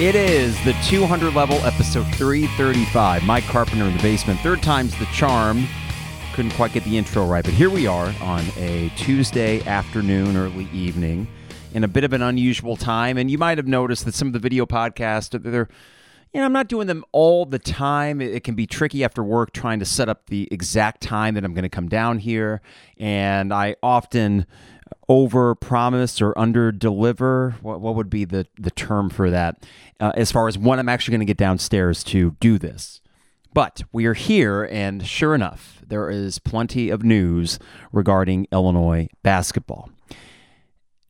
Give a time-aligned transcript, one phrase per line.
[0.00, 3.22] It is the 200 level episode 335.
[3.22, 4.40] Mike Carpenter in the basement.
[4.40, 5.66] Third time's the charm.
[6.32, 10.70] Couldn't quite get the intro right, but here we are on a Tuesday afternoon, early
[10.72, 11.28] evening,
[11.74, 13.18] in a bit of an unusual time.
[13.18, 15.68] And you might have noticed that some of the video podcasts, they're,
[16.32, 18.22] you know, I'm not doing them all the time.
[18.22, 21.52] It can be tricky after work trying to set up the exact time that I'm
[21.52, 22.62] going to come down here.
[22.96, 24.46] And I often
[25.10, 29.66] over promise or under deliver what, what would be the, the term for that
[29.98, 33.00] uh, as far as when i'm actually going to get downstairs to do this?
[33.52, 37.58] But we are here and sure enough there is plenty of news
[37.90, 39.90] regarding illinois basketball.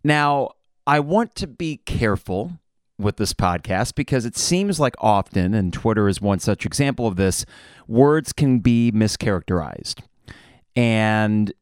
[0.02, 0.52] Now
[0.87, 2.52] i want to be careful
[2.98, 7.16] with this podcast because it seems like often and twitter is one such example of
[7.16, 7.45] this
[7.87, 10.01] words can be mischaracterized.
[10.74, 11.52] And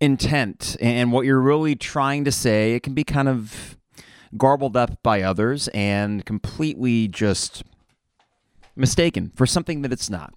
[0.00, 3.76] intent and what you're really trying to say, it can be kind of
[4.36, 7.62] garbled up by others and completely just
[8.74, 10.32] mistaken for something that it's not.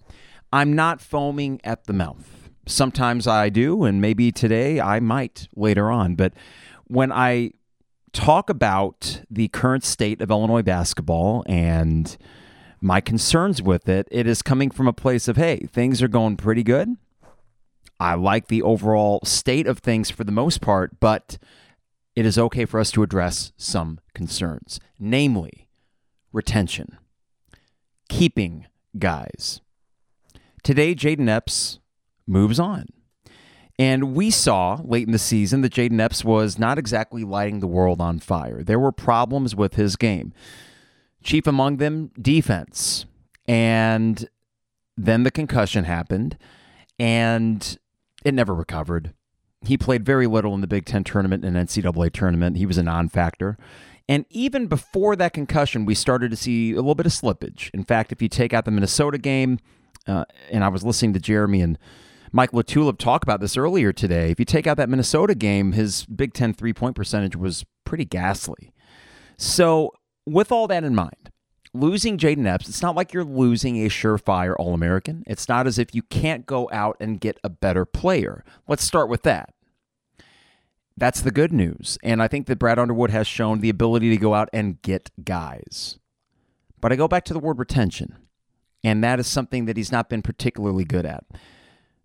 [0.52, 2.50] I'm not foaming at the mouth.
[2.66, 6.14] Sometimes I do, and maybe today I might later on.
[6.14, 6.34] But
[6.86, 7.52] when I
[8.12, 12.16] talk about the current state of Illinois basketball and
[12.80, 16.36] my concerns with it, it is coming from a place of, hey, things are going
[16.36, 16.96] pretty good.
[17.98, 21.38] I like the overall state of things for the most part, but
[22.14, 25.68] it is okay for us to address some concerns, namely
[26.32, 26.98] retention,
[28.08, 28.66] keeping
[28.98, 29.60] guys.
[30.62, 31.78] Today, Jayden Epps
[32.26, 32.86] moves on.
[33.78, 37.66] And we saw late in the season that Jayden Epps was not exactly lighting the
[37.66, 38.62] world on fire.
[38.62, 40.32] There were problems with his game.
[41.22, 43.04] Chief among them, defense.
[43.46, 44.28] And
[44.96, 46.38] then the concussion happened.
[46.98, 47.78] And
[48.26, 49.14] it never recovered.
[49.64, 52.56] He played very little in the Big Ten tournament and NCAA tournament.
[52.56, 53.56] He was a non factor.
[54.08, 57.70] And even before that concussion, we started to see a little bit of slippage.
[57.72, 59.60] In fact, if you take out the Minnesota game,
[60.08, 61.78] uh, and I was listening to Jeremy and
[62.32, 64.32] Mike LaTulip talk about this earlier today.
[64.32, 68.04] If you take out that Minnesota game, his Big Ten three point percentage was pretty
[68.04, 68.72] ghastly.
[69.38, 69.92] So,
[70.26, 71.25] with all that in mind,
[71.80, 75.24] losing Jayden Epps, it's not like you're losing a surefire All American.
[75.26, 78.44] It's not as if you can't go out and get a better player.
[78.66, 79.52] Let's start with that.
[80.96, 81.98] That's the good news.
[82.02, 85.10] And I think that Brad Underwood has shown the ability to go out and get
[85.24, 85.98] guys.
[86.80, 88.16] But I go back to the word retention,
[88.82, 91.24] and that is something that he's not been particularly good at.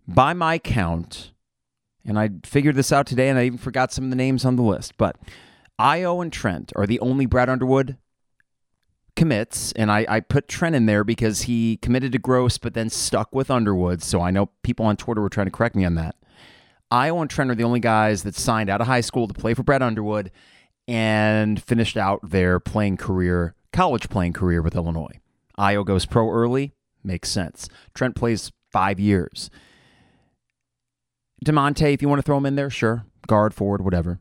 [0.06, 1.32] By my count,
[2.04, 4.56] and I figured this out today, and I even forgot some of the names on
[4.56, 5.16] the list, but
[5.80, 7.96] Ayo and Trent are the only Brad Underwood
[9.16, 12.90] commits, and I, I put Trent in there because he committed to Groce, but then
[12.90, 14.02] stuck with Underwood.
[14.02, 16.16] So I know people on Twitter were trying to correct me on that.
[16.92, 19.54] Ayo and Trent are the only guys that signed out of high school to play
[19.54, 20.30] for Brad Underwood
[20.86, 25.20] and finished out their playing career, college playing career with Illinois.
[25.58, 26.72] Ayo goes pro early,
[27.02, 27.68] makes sense.
[27.94, 29.48] Trent plays five years.
[31.44, 33.04] Da'Monte, if you want to throw him in there, sure.
[33.26, 34.20] Guard, forward, whatever.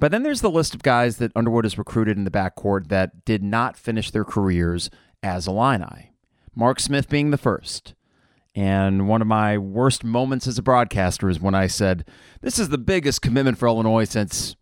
[0.00, 3.26] But then there's the list of guys that Underwood has recruited in the backcourt that
[3.26, 4.88] did not finish their careers
[5.22, 6.12] as Illini.
[6.56, 7.94] Mark Smith being the first.
[8.54, 12.06] And one of my worst moments as a broadcaster is when I said,
[12.40, 14.56] This is the biggest commitment for Illinois since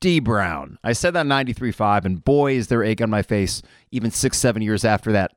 [0.00, 0.78] Dee Brown.
[0.82, 3.62] I said that 93.5, and boy, is there egg on my face
[3.92, 5.32] even six, seven years after that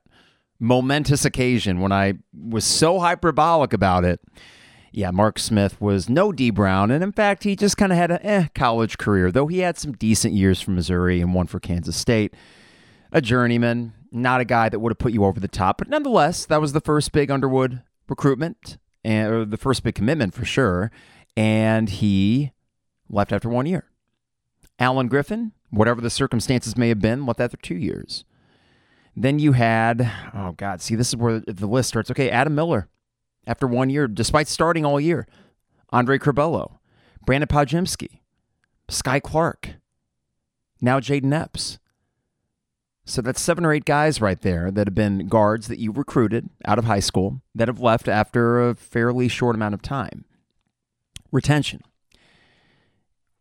[0.59, 4.19] momentous occasion when I was so hyperbolic about it
[4.91, 8.11] yeah, Mark Smith was no Dee Brown, and in fact, he just kind of had
[8.11, 11.59] a eh, college career, though he had some decent years from Missouri and one for
[11.59, 12.33] Kansas State.
[13.11, 16.45] A journeyman, not a guy that would have put you over the top, but nonetheless,
[16.45, 20.91] that was the first big Underwood recruitment, and, or the first big commitment for sure,
[21.37, 22.51] and he
[23.09, 23.85] left after one year.
[24.79, 28.23] Alan Griffin, whatever the circumstances may have been, left after two years.
[29.15, 32.09] Then you had, oh God, see, this is where the list starts.
[32.09, 32.87] Okay, Adam Miller
[33.47, 35.27] after one year, despite starting all year.
[35.91, 36.77] Andre Curbelo,
[37.25, 38.19] Brandon Podziemski,
[38.89, 39.75] Sky Clark,
[40.81, 41.79] now Jayden Epps.
[43.05, 46.49] So that's seven or eight guys right there that have been guards that you recruited
[46.63, 50.25] out of high school that have left after a fairly short amount of time.
[51.31, 51.81] Retention.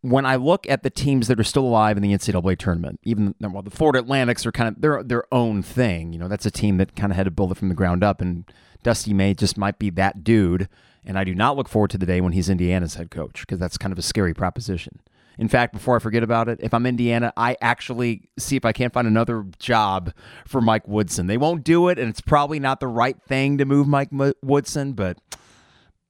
[0.01, 3.35] When I look at the teams that are still alive in the NCAA tournament, even
[3.41, 6.13] well, the Florida Atlantics are kind of their their own thing.
[6.13, 8.05] You know, that's a team that kind of had to build it from the ground
[8.05, 8.45] up and
[8.83, 10.69] Dusty May just might be that dude.
[11.05, 13.59] And I do not look forward to the day when he's Indiana's head coach because
[13.59, 15.01] that's kind of a scary proposition.
[15.39, 18.73] In fact, before I forget about it, if I'm Indiana, I actually see if I
[18.73, 20.13] can't find another job
[20.45, 21.29] for Mike Woodson.
[21.29, 24.11] They won't do it, and it's probably not the right thing to move Mike
[24.43, 25.19] Woodson, but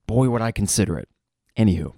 [0.06, 1.11] boy, would I consider it.
[1.58, 1.94] Anywho,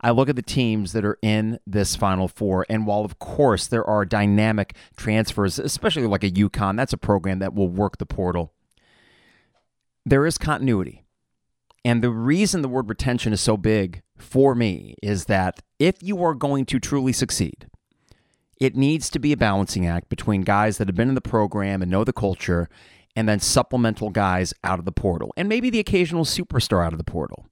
[0.00, 3.66] I look at the teams that are in this Final Four, and while of course
[3.66, 8.06] there are dynamic transfers, especially like a UConn, that's a program that will work the
[8.06, 8.54] portal.
[10.06, 11.04] There is continuity.
[11.84, 16.22] And the reason the word retention is so big for me is that if you
[16.22, 17.66] are going to truly succeed,
[18.60, 21.80] it needs to be a balancing act between guys that have been in the program
[21.80, 22.68] and know the culture
[23.16, 26.98] and then supplemental guys out of the portal and maybe the occasional superstar out of
[26.98, 27.46] the portal.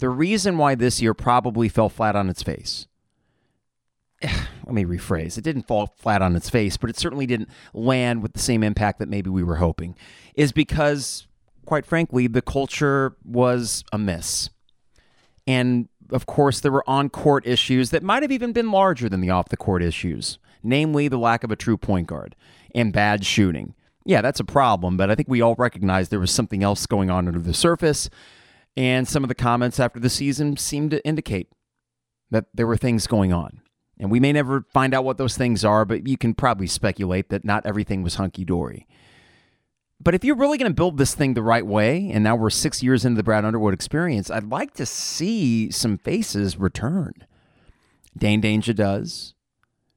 [0.00, 2.86] The reason why this year probably fell flat on its face.
[4.22, 5.36] Let me rephrase.
[5.38, 8.62] It didn't fall flat on its face, but it certainly didn't land with the same
[8.62, 9.96] impact that maybe we were hoping.
[10.34, 11.26] Is because
[11.70, 14.50] quite frankly, the culture was a miss.
[15.46, 19.20] And of course, there were on court issues that might have even been larger than
[19.20, 22.34] the off the court issues, namely the lack of a true point guard
[22.74, 23.74] and bad shooting.
[24.04, 27.08] Yeah, that's a problem, but I think we all recognize there was something else going
[27.08, 28.10] on under the surface.
[28.76, 31.48] And some of the comments after the season seemed to indicate
[32.30, 33.60] that there were things going on.
[33.98, 37.28] And we may never find out what those things are, but you can probably speculate
[37.28, 38.86] that not everything was hunky dory.
[40.02, 42.48] But if you're really going to build this thing the right way, and now we're
[42.48, 47.12] six years into the Brad Underwood experience, I'd like to see some faces return.
[48.16, 49.34] Dain Dainja does.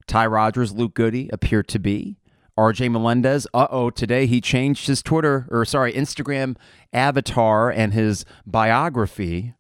[0.06, 2.18] Ty Rodgers, Luke Goode appear to be.
[2.58, 6.56] RJ Melendez, uh oh, today he changed his Twitter, or sorry, Instagram
[6.92, 9.56] avatar and his biography.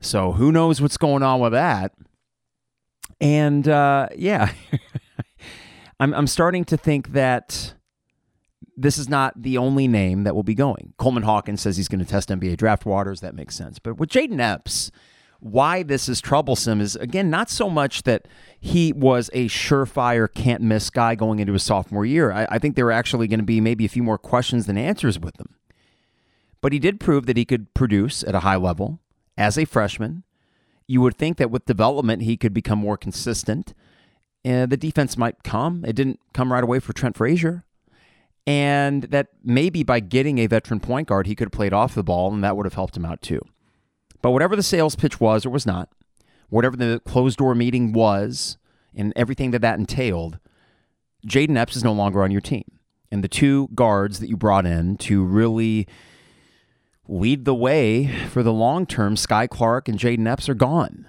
[0.00, 1.92] So who knows what's going on with that?
[3.20, 4.52] And uh, yeah,
[6.00, 7.74] I'm, I'm starting to think that
[8.76, 10.94] this is not the only name that will be going.
[10.98, 13.20] Coleman Hawkins says he's going to test NBA draft waters.
[13.20, 13.78] That makes sense.
[13.78, 14.90] But with Jayden Epps,
[15.42, 18.28] why this is troublesome is again not so much that
[18.60, 22.30] he was a surefire can't miss guy going into his sophomore year.
[22.30, 24.78] I, I think there were actually going to be maybe a few more questions than
[24.78, 25.56] answers with him.
[26.60, 29.00] But he did prove that he could produce at a high level
[29.36, 30.22] as a freshman.
[30.86, 33.74] You would think that with development he could become more consistent.
[34.44, 35.84] And the defense might come.
[35.84, 37.64] It didn't come right away for Trent Frazier
[38.46, 42.02] and that maybe by getting a veteran point guard, he could have played off the
[42.02, 43.40] ball, and that would have helped him out too.
[44.22, 45.90] But whatever the sales pitch was or was not,
[46.48, 48.56] whatever the closed door meeting was,
[48.94, 50.38] and everything that that entailed,
[51.26, 52.64] Jayden Epps is no longer on your team.
[53.10, 55.86] And the two guards that you brought in to really
[57.08, 61.08] lead the way for the long term, Sky Clark and Jayden Epps, are gone.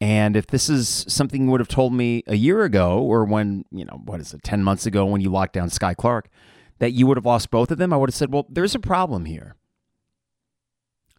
[0.00, 3.64] And if this is something you would have told me a year ago, or when,
[3.72, 6.28] you know, what is it, 10 months ago when you locked down Sky Clark,
[6.78, 8.80] that you would have lost both of them, I would have said, well, there's a
[8.80, 9.56] problem here.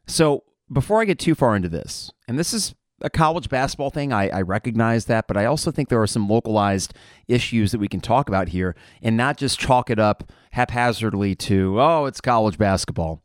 [0.08, 4.12] So before I get too far into this, and this is a college basketball thing,
[4.12, 6.94] I, I recognize that, but I also think there are some localized
[7.28, 11.80] issues that we can talk about here and not just chalk it up haphazardly to,
[11.80, 13.22] oh, it's college basketball.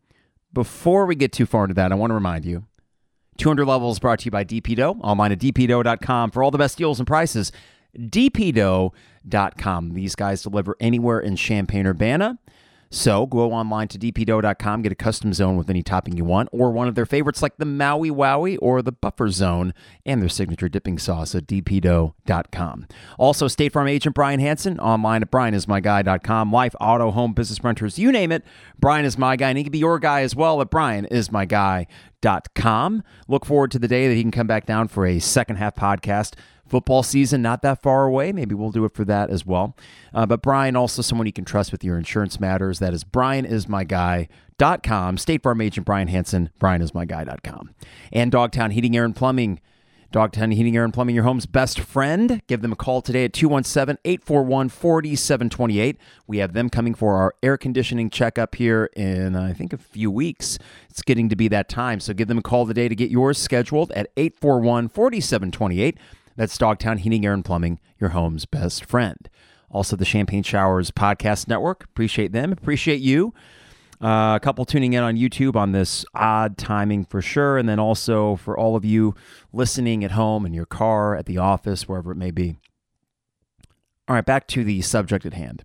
[0.52, 2.66] Before we get too far into that, I want to remind you
[3.38, 6.78] 200 levels brought to you by DP Dough, online at dpdough.com for all the best
[6.78, 7.50] deals and prices.
[7.98, 9.94] dpdough.com.
[9.94, 12.38] These guys deliver anywhere in Champaign Urbana.
[12.94, 16.70] So go online to dpdough.com, get a custom zone with any topping you want, or
[16.70, 19.74] one of their favorites like the Maui Wowie or the Buffer Zone,
[20.06, 22.86] and their signature dipping sauce at dpdough.com.
[23.18, 26.52] Also, State Farm agent Brian Hanson, online at brianismyguy.com.
[26.52, 28.44] Life, auto, home, business renters, you name it,
[28.78, 33.02] Brian is my guy, and he can be your guy as well at brianismyguy.com.
[33.26, 35.74] Look forward to the day that he can come back down for a second half
[35.74, 36.34] podcast
[36.66, 38.32] football season not that far away.
[38.32, 39.76] Maybe we'll do it for that as well.
[40.12, 42.78] Uh, but Brian, also someone you can trust with your insurance matters.
[42.78, 45.18] That is brianismyguy.com.
[45.18, 47.74] State Farm agent Brian Hanson, brianismyguy.com.
[48.12, 49.60] And Dogtown Heating, Air, and Plumbing.
[50.14, 52.40] Dogtown Heating, Air, and Plumbing, your home's best friend.
[52.46, 55.96] Give them a call today at 217 841 4728.
[56.28, 60.12] We have them coming for our air conditioning checkup here in, I think, a few
[60.12, 60.56] weeks.
[60.88, 61.98] It's getting to be that time.
[61.98, 65.98] So give them a call today to get yours scheduled at 841 4728.
[66.36, 69.28] That's Dogtown Heating, Air, and Plumbing, your home's best friend.
[69.70, 71.84] Also, the Champagne Showers Podcast Network.
[71.84, 72.52] Appreciate them.
[72.52, 73.34] Appreciate you.
[74.02, 77.56] Uh, a couple tuning in on YouTube on this odd timing for sure.
[77.56, 79.14] And then also for all of you
[79.52, 82.56] listening at home, in your car, at the office, wherever it may be.
[84.06, 85.64] All right, back to the subject at hand.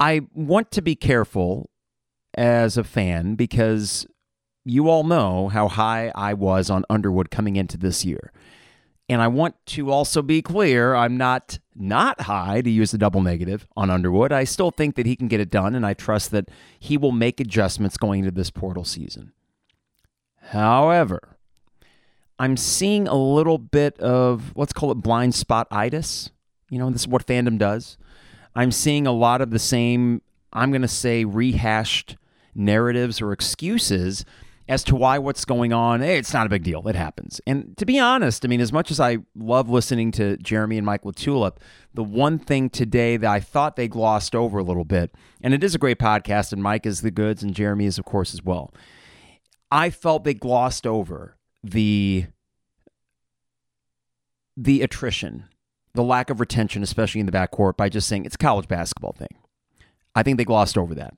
[0.00, 1.70] I want to be careful
[2.34, 4.06] as a fan because
[4.64, 8.32] you all know how high I was on Underwood coming into this year.
[9.10, 13.20] And I want to also be clear, I'm not not high to use the double
[13.20, 14.30] negative on Underwood.
[14.30, 16.48] I still think that he can get it done and I trust that
[16.78, 19.32] he will make adjustments going into this portal season.
[20.50, 21.36] However,
[22.38, 26.30] I'm seeing a little bit of let's call it blind spot itis.
[26.68, 27.98] You know, this is what fandom does.
[28.54, 32.16] I'm seeing a lot of the same, I'm going to say rehashed
[32.54, 34.24] narratives or excuses
[34.70, 36.86] as to why what's going on, hey, it's not a big deal.
[36.86, 37.40] It happens.
[37.44, 40.86] And to be honest, I mean, as much as I love listening to Jeremy and
[40.86, 41.58] Mike Tulip,
[41.92, 45.12] the one thing today that I thought they glossed over a little bit,
[45.42, 48.04] and it is a great podcast, and Mike is the goods, and Jeremy is, of
[48.04, 48.72] course, as well.
[49.72, 52.26] I felt they glossed over the
[54.56, 55.46] the attrition,
[55.94, 59.14] the lack of retention, especially in the backcourt, by just saying it's a college basketball
[59.14, 59.36] thing.
[60.14, 61.14] I think they glossed over that.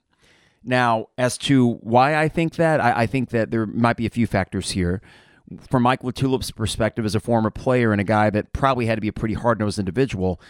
[0.64, 4.10] Now, as to why I think that, I, I think that there might be a
[4.10, 5.02] few factors here.
[5.68, 9.00] From Mike LaTulip's perspective, as a former player and a guy that probably had to
[9.00, 10.40] be a pretty hard nosed individual,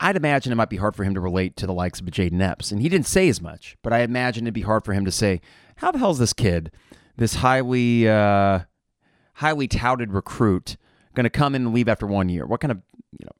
[0.00, 2.40] I'd imagine it might be hard for him to relate to the likes of Jayden
[2.40, 2.72] Epps.
[2.72, 5.12] And he didn't say as much, but I imagine it'd be hard for him to
[5.12, 5.40] say,
[5.76, 6.72] how the hell is this kid,
[7.16, 8.60] this highly, uh,
[9.34, 10.76] highly touted recruit,
[11.14, 12.46] going to come in and leave after one year?
[12.46, 12.82] What kind of,
[13.18, 13.32] you know,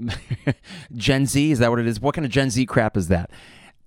[0.94, 2.00] Gen Z, is that what it is?
[2.00, 3.30] What kind of Gen Z crap is that?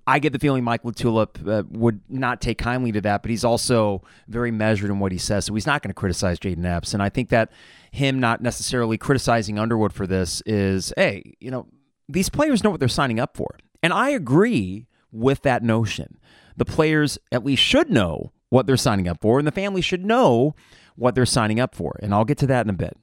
[0.10, 3.44] I get the feeling Mike LaTulip uh, would not take kindly to that, but he's
[3.44, 5.46] also very measured in what he says.
[5.46, 6.94] So he's not going to criticize Jayden Epps.
[6.94, 7.52] And I think that
[7.92, 11.68] him not necessarily criticizing Underwood for this is, hey, you know,
[12.08, 13.58] these players know what they're signing up for.
[13.84, 16.18] And I agree with that notion.
[16.56, 20.06] The players at least should know what they're signing up for, and the family should
[20.06, 20.56] know
[20.96, 22.00] what they're signing up for.
[22.02, 22.98] And I'll get to that in a bit.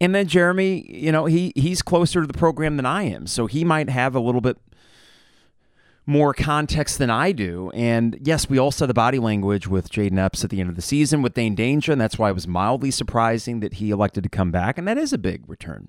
[0.00, 3.46] And then Jeremy, you know, he he's closer to the program than I am, so
[3.46, 4.56] he might have a little bit
[6.08, 7.70] more context than I do.
[7.74, 10.74] And yes, we all saw the body language with Jayden Epps at the end of
[10.74, 14.22] the season with Dain Dainja, and that's why it was mildly surprising that he elected
[14.22, 15.88] to come back, and that is a big return.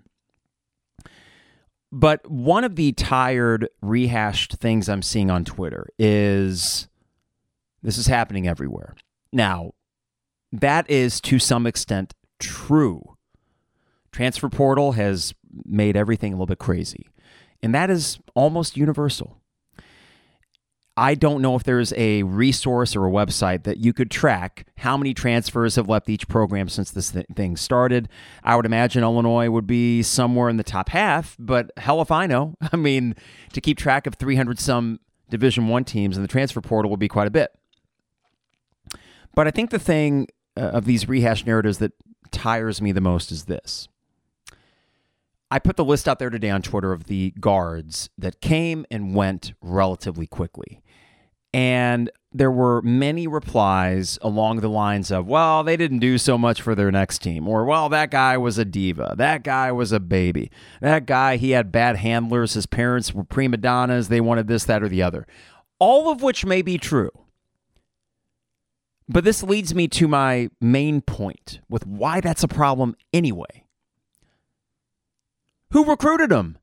[1.89, 6.89] But one of the tired, rehashed things I'm seeing on Twitter is
[7.81, 8.95] this is happening everywhere.
[9.31, 9.71] Now,
[10.51, 13.15] that is to some extent true.
[14.11, 15.33] Transfer portal has
[15.63, 17.07] made everything a little bit crazy.
[17.63, 19.38] And that is almost universal.
[20.99, 24.97] I don't know if there's a resource or a website that you could track how
[24.97, 28.09] many transfers have left each program since this th- thing started.
[28.43, 32.25] I would imagine Illinois would be somewhere in the top half, but hell if I
[32.25, 32.55] know.
[32.73, 33.15] I mean,
[33.53, 37.07] to keep track of 300 some Division 1 teams in the transfer portal would be
[37.07, 37.51] quite a bit.
[39.35, 40.27] But I think the thing
[40.57, 41.93] uh, of these rehash narratives that
[42.31, 43.87] tires me the most is this.
[45.49, 49.15] I put the list out there today on Twitter of the guards that came and
[49.15, 50.81] went relatively quickly.
[51.53, 56.61] And there were many replies along the lines of, well, they didn't do so much
[56.61, 57.47] for their next team.
[57.47, 59.15] Or, well, that guy was a diva.
[59.17, 60.51] That guy was a baby.
[60.79, 62.53] That guy, he had bad handlers.
[62.53, 64.09] His parents were prima donnas.
[64.09, 65.25] They wanted this, that, or the other.
[65.79, 67.11] All of which may be true.
[69.07, 73.65] But this leads me to my main point with why that's a problem anyway.
[75.71, 76.59] Who recruited him?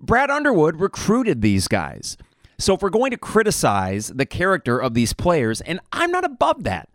[0.00, 2.16] Brad Underwood recruited these guys.
[2.58, 6.64] So if we're going to criticize the character of these players, and I'm not above
[6.64, 6.88] that,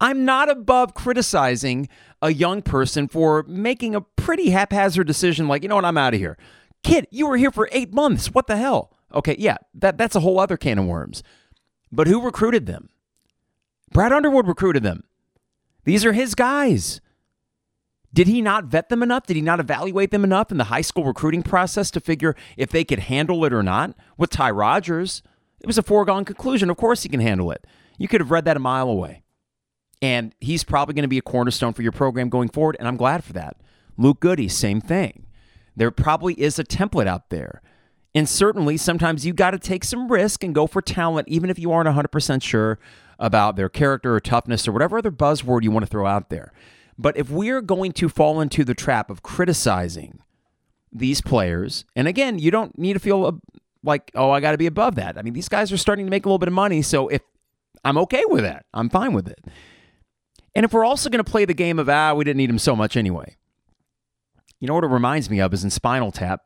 [0.00, 1.88] I'm not above criticizing
[2.20, 6.14] a young person for making a pretty haphazard decision like, you know what, I'm out
[6.14, 6.36] of here.
[6.82, 8.28] Kid, you were here for eight months.
[8.28, 8.92] What the hell?
[9.14, 11.22] Okay, yeah, that, that's a whole other can of worms.
[11.92, 12.88] But who recruited them?
[13.92, 15.04] Brad Underwood recruited them.
[15.84, 17.00] These are his guys.
[18.14, 19.26] Did he not vet them enough?
[19.26, 22.70] Did he not evaluate them enough in the high school recruiting process to figure if
[22.70, 23.96] they could handle it or not?
[24.16, 25.22] With Ty Rodgers,
[25.60, 26.70] it was a foregone conclusion.
[26.70, 27.66] Of course he can handle it.
[27.98, 29.22] You could have read that a mile away.
[30.00, 32.96] And he's probably going to be a cornerstone for your program going forward, and I'm
[32.96, 33.56] glad for that.
[33.96, 35.26] Luke Goode, same thing.
[35.74, 37.62] There probably is a template out there.
[38.14, 41.58] And certainly, sometimes you got to take some risk and go for talent, even if
[41.58, 42.78] you aren't 100% sure
[43.18, 46.52] about their character or toughness or whatever other buzzword you want to throw out there.
[46.98, 50.20] But if we're going to fall into the trap of criticizing
[50.92, 53.40] these players, and again, you don't need to feel
[53.82, 55.18] like, oh, I got to be above that.
[55.18, 56.82] I mean, these guys are starting to make a little bit of money.
[56.82, 57.22] So if
[57.84, 59.40] I'm okay with that, I'm fine with it.
[60.54, 62.58] And if we're also going to play the game of, ah, we didn't need him
[62.58, 63.36] so much anyway.
[64.60, 66.42] You know what it reminds me of is in Spinal Tap,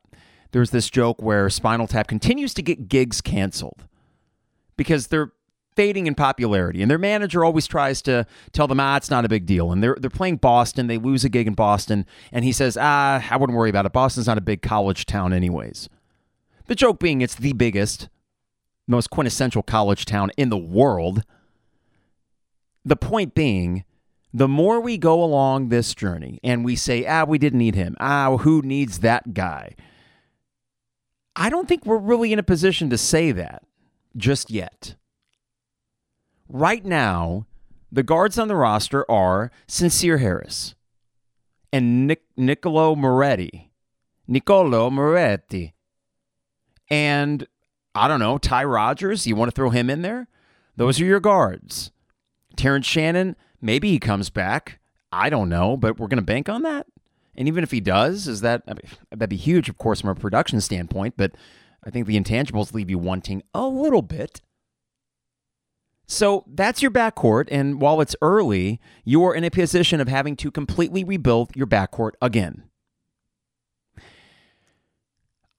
[0.51, 3.85] there's this joke where Spinal Tap continues to get gigs canceled
[4.75, 5.31] because they're
[5.79, 6.81] fading in popularity.
[6.81, 9.71] And their manager always tries to tell them, ah, it's not a big deal.
[9.71, 10.87] And they're, they're playing Boston.
[10.87, 12.05] They lose a gig in Boston.
[12.33, 13.93] And he says, ah, I wouldn't worry about it.
[13.93, 15.87] Boston's not a big college town, anyways.
[16.67, 18.09] The joke being it's the biggest,
[18.89, 21.23] most quintessential college town in the world.
[22.83, 23.85] The point being,
[24.33, 27.95] the more we go along this journey and we say, ah, we didn't need him.
[28.01, 29.75] Ah, who needs that guy?
[31.37, 33.63] I don't think we're really in a position to say that
[34.17, 34.95] just yet.
[36.49, 37.45] Right now,
[37.91, 40.73] the guards on the roster are Sincere Harris
[41.71, 43.71] and Nic- Niccolo Moretti.
[44.27, 45.73] Niccolo Moretti.
[46.89, 47.47] And
[47.93, 50.27] I don't know, Ty Rodgers, you want to throw him in there?
[50.75, 51.91] Those are your guards.
[52.55, 54.79] Terrence Shannon, maybe he comes back.
[55.11, 56.87] I don't know, but we're going to bank on that.
[57.35, 60.09] And even if he does, is that I mean, that'd be huge, of course, from
[60.09, 61.15] a production standpoint.
[61.15, 61.33] But
[61.83, 64.41] I think the intangibles leave you wanting a little bit.
[66.11, 70.49] So that's your backcourt, and while it's early, you're in a position of having to
[70.49, 72.63] completely rebuild your backcourt again.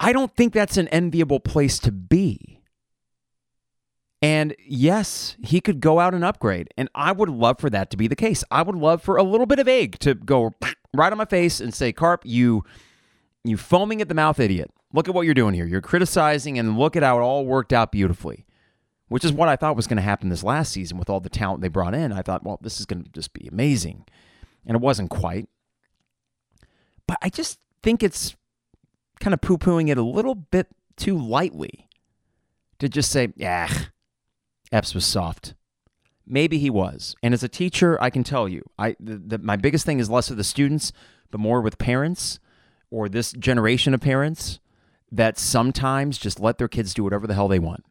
[0.00, 2.62] I don't think that's an enviable place to be.
[4.20, 6.68] And yes, he could go out and upgrade.
[6.76, 8.42] And I would love for that to be the case.
[8.50, 10.52] I would love for a little bit of egg to go
[10.92, 12.64] right on my face and say, Carp, you
[13.44, 14.72] you foaming at the mouth idiot.
[14.92, 15.64] Look at what you're doing here.
[15.64, 18.46] You're criticizing and look at how it all worked out beautifully.
[19.10, 21.28] Which is what I thought was going to happen this last season with all the
[21.28, 22.12] talent they brought in.
[22.12, 24.06] I thought, well, this is going to just be amazing.
[24.64, 25.48] And it wasn't quite.
[27.08, 28.36] But I just think it's
[29.18, 31.88] kind of poo pooing it a little bit too lightly
[32.78, 33.68] to just say, yeah,
[34.70, 35.54] Epps was soft.
[36.24, 37.16] Maybe he was.
[37.20, 40.08] And as a teacher, I can tell you, I the, the, my biggest thing is
[40.08, 40.92] less of the students,
[41.32, 42.38] but more with parents
[42.92, 44.60] or this generation of parents
[45.10, 47.84] that sometimes just let their kids do whatever the hell they want.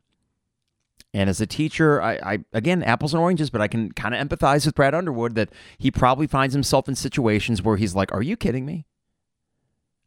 [1.14, 4.28] And as a teacher, I, I again apples and oranges, but I can kind of
[4.28, 8.22] empathize with Brad Underwood that he probably finds himself in situations where he's like, "Are
[8.22, 8.86] you kidding me?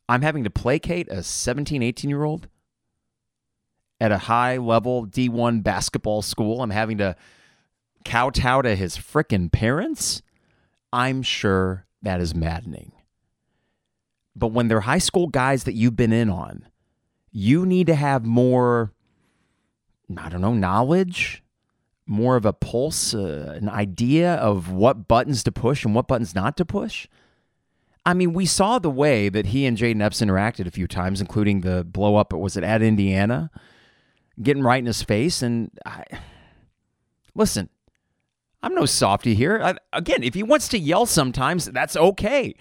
[0.09, 2.49] I'm having to placate a 17, 18 year old
[4.01, 6.61] at a high level D1 basketball school.
[6.61, 7.17] I'm having to
[8.05, 10.23] kowtow to his frickin' parents.
[10.93, 12.93] I'm sure that is maddening.
[14.35, 16.67] But when they're high school guys that you've been in on,
[17.31, 18.92] you need to have more,
[20.19, 21.43] I don't know, knowledge,
[22.07, 26.35] more of a pulse, uh, an idea of what buttons to push and what buttons
[26.35, 27.07] not to push.
[28.05, 31.21] I mean, we saw the way that he and Jayden Epps interacted a few times,
[31.21, 33.51] including the blow up, was it at Indiana?
[34.41, 35.43] getting right in his face.
[35.43, 36.05] And I,
[37.35, 37.69] listen,
[38.63, 39.61] I'm no softy here.
[39.63, 42.55] I, again, if he wants to yell sometimes, that's okay.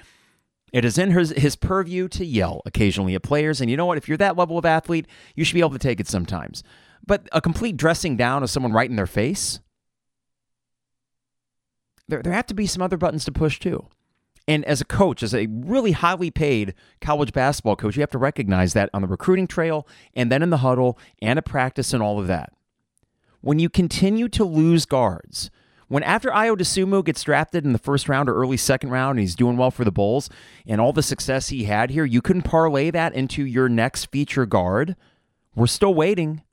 [0.73, 3.59] It is in his, his purview to yell occasionally at players.
[3.61, 3.97] And you know what?
[3.97, 6.63] If you're that level of athlete, you should be able to take it sometimes.
[7.05, 9.59] But a complete dressing down of someone right in their face,
[12.07, 13.87] there, there have to be some other buttons to push too.
[14.47, 18.17] And as a coach, as a really highly paid college basketball coach, you have to
[18.17, 22.01] recognize that on the recruiting trail and then in the huddle and at practice and
[22.03, 22.51] all of that.
[23.41, 25.49] When you continue to lose guards,
[25.87, 29.19] when after Ayo Dosunmu gets drafted in the first round or early second round and
[29.19, 30.29] he's doing well for the Bulls
[30.65, 34.45] and all the success he had here, you couldn't parlay that into your next feature
[34.45, 34.95] guard.
[35.55, 36.43] We're still waiting.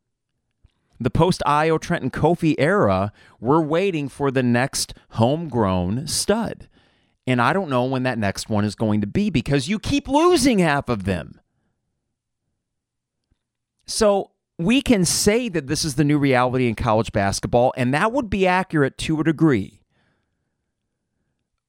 [1.00, 6.68] The post Ayo Trenton Kofi era, we're waiting for the next homegrown stud.
[7.26, 10.08] And I don't know when that next one is going to be because you keep
[10.08, 11.40] losing half of them.
[13.86, 18.12] So we can say that this is the new reality in college basketball, and that
[18.12, 19.82] would be accurate to a degree.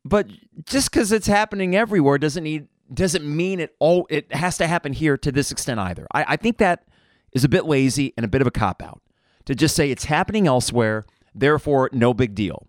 [0.04, 0.28] But
[0.65, 4.94] just because it's happening everywhere doesn't need doesn't mean it all it has to happen
[4.94, 6.08] here to this extent either.
[6.13, 6.88] I, I think that
[7.32, 9.02] is a bit lazy and a bit of a cop out
[9.45, 12.67] to just say it's happening elsewhere, therefore no big deal.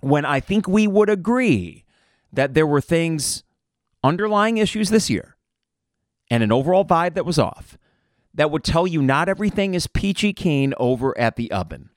[0.00, 1.84] When I think we would agree
[2.32, 3.42] that there were things,
[4.04, 5.36] underlying issues this year,
[6.30, 7.78] and an overall vibe that was off
[8.34, 11.90] that would tell you not everything is peachy keen over at the oven.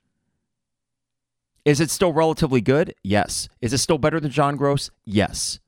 [1.64, 2.94] Is it still relatively good?
[3.04, 3.48] Yes.
[3.60, 4.90] Is it still better than John Groce?
[5.04, 5.60] Yes.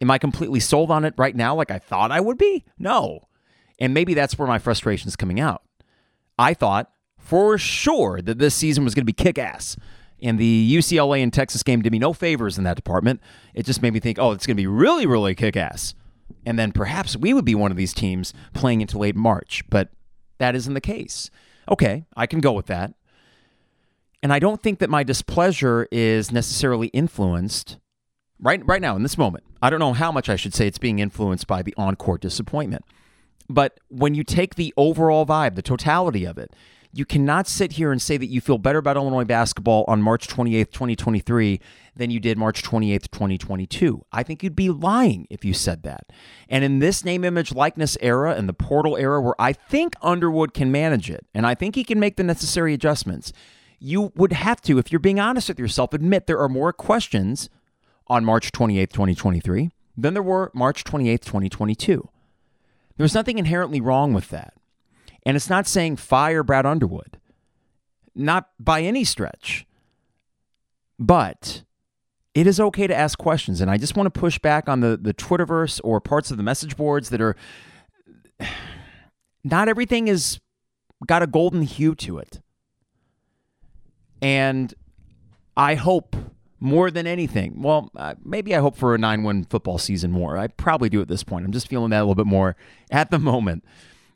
[0.00, 2.64] Am I completely sold on it right now like I thought I would be?
[2.78, 3.28] No.
[3.78, 5.62] And maybe that's where my frustration is coming out.
[6.38, 6.90] I thought
[7.30, 9.76] for sure that this season was going to be kick ass.
[10.20, 13.20] And the UCLA and Texas game did me no favors in that department.
[13.54, 15.94] It just made me think, oh, it's going to be really, really kick ass.
[16.44, 19.90] And then perhaps we would be one of these teams playing into late March, but
[20.38, 21.30] that isn't the case.
[21.70, 22.94] Okay, I can go with that.
[24.24, 27.78] And I don't think that my displeasure is necessarily influenced
[28.40, 29.44] right right now in this moment.
[29.62, 32.84] I don't know how much I should say it's being influenced by the on-court disappointment.
[33.48, 36.52] But when you take the overall vibe, the totality of it,
[36.92, 40.26] you cannot sit here and say that you feel better about Illinois basketball on March
[40.26, 41.60] 28th, 2023
[41.94, 44.04] than you did March 28th, 2022.
[44.10, 46.06] I think you'd be lying if you said that.
[46.48, 50.52] And in this name, image, likeness era and the portal era where I think Underwood
[50.52, 53.32] can manage it and I think he can make the necessary adjustments,
[53.78, 57.48] you would have to, if you're being honest with yourself, admit there are more questions
[58.08, 62.08] on March 28th, 2023 than there were March 28th, 2022.
[62.96, 64.54] There's nothing inherently wrong with that.
[65.24, 67.18] And it's not saying fire Brad Underwood,
[68.14, 69.66] not by any stretch.
[70.98, 71.62] But
[72.34, 73.60] it is okay to ask questions.
[73.60, 76.42] And I just want to push back on the, the Twitterverse or parts of the
[76.42, 77.36] message boards that are
[79.44, 80.40] not everything is
[81.06, 82.40] got a golden hue to it.
[84.22, 84.74] And
[85.56, 86.14] I hope
[86.60, 87.62] more than anything.
[87.62, 90.36] Well, uh, maybe I hope for a 9 1 football season more.
[90.36, 91.44] I probably do at this point.
[91.44, 92.54] I'm just feeling that a little bit more
[92.90, 93.64] at the moment.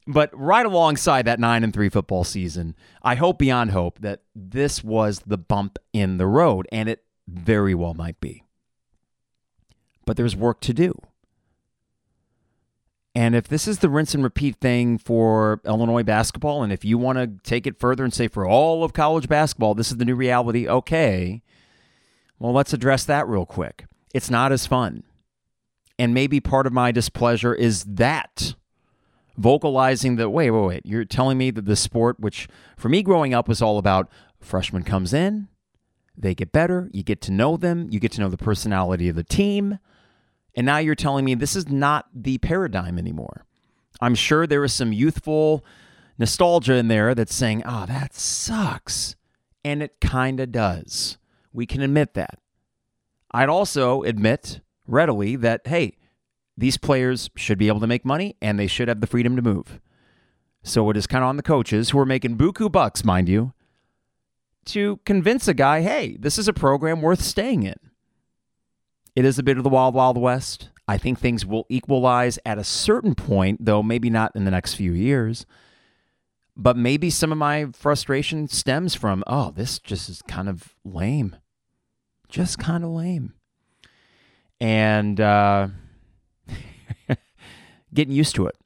[0.07, 4.85] But right alongside that nine and three football season, I hope beyond hope that this
[4.85, 8.45] was the bump in the road, and it very well might be.
[10.05, 10.95] But there's work to do.
[13.15, 16.99] And if this is the rinse and repeat thing for Illinois basketball, and if you
[16.99, 20.05] want to take it further and say for all of college basketball, this is the
[20.05, 21.43] new reality, okay,
[22.39, 23.87] well, let's address that real quick.
[24.13, 25.05] It's not as fun.
[25.97, 28.57] And maybe part of my displeasure is that
[29.37, 33.35] vocalizing that, wait, wait, wait, you're telling me that the sport, which for me growing
[33.35, 35.49] up was all about freshman comes in,
[36.17, 39.17] they get better, you get to know them, you get to know the personality of
[39.17, 39.79] the team.
[40.55, 43.45] And now you're telling me this is not the paradigm anymore.
[44.01, 45.65] I'm sure there is some youthful
[46.19, 49.17] nostalgia in there that's saying, oh, that sucks.
[49.65, 51.19] And it kind of does.
[51.53, 52.39] We can admit that.
[53.33, 55.97] I'd also admit readily that, hey,
[56.57, 59.43] these players should be able to make money and they should have the freedom to
[59.43, 59.81] move.
[60.63, 63.53] So it is kind of on the coaches who are making buku bucks, mind you,
[64.67, 67.77] to convince a guy, hey, this is a program worth staying in.
[69.15, 70.71] It is a bit of the wild, wild west.
[70.89, 74.75] I think things will equalize at a certain point, though maybe not in the next
[74.75, 75.47] few years.
[76.57, 81.37] But maybe some of my frustration stems from, oh, this just is kind of lame.
[82.29, 83.35] Just kind of lame.
[84.61, 85.69] And, uh,
[87.95, 88.57] getting used to it.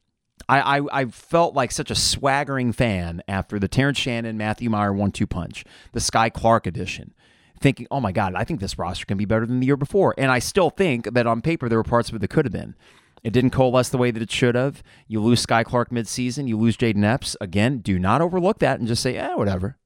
[0.48, 4.92] I, I, I, felt like such a swaggering fan after the Terrence Shannon, Matthew Mayer
[4.92, 7.12] one two punch, the Sky Clark edition,
[7.60, 10.14] thinking, oh my God, I think this roster can be better than the year before.
[10.16, 12.52] And I still think that on paper there were parts of it that could have
[12.52, 12.76] been.
[13.24, 14.82] It didn't coalesce the way that it should have.
[15.06, 17.36] You lose Sky Clark midseason, you lose Jayden Epps.
[17.40, 19.76] Again, do not overlook that and just say, eh, whatever.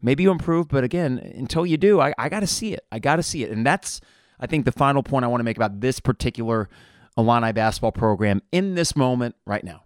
[0.00, 2.84] Maybe you improve, but again, until you do, I, I got to see it.
[2.90, 3.50] I got to see it.
[3.50, 4.00] And that's,
[4.38, 6.68] I think, the final point I want to make about this particular
[7.16, 9.84] Illini basketball program in this moment right now.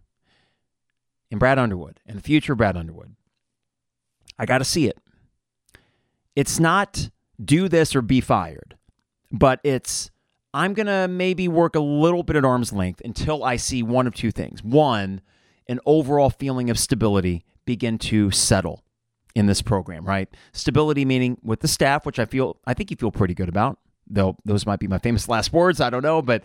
[1.31, 3.15] In Brad Underwood and the future Brad Underwood.
[4.39, 4.99] I got to see it.
[6.35, 7.11] It's not
[7.43, 8.77] do this or be fired,
[9.31, 10.11] but it's
[10.55, 14.07] I'm going to maybe work a little bit at arm's length until I see one
[14.07, 14.63] of two things.
[14.63, 15.21] One,
[15.69, 18.83] an overall feeling of stability begin to settle
[19.35, 20.29] in this program, right?
[20.53, 23.79] Stability meaning with the staff, which I feel I think you feel pretty good about.
[24.09, 26.43] Though those might be my famous last words, I don't know, but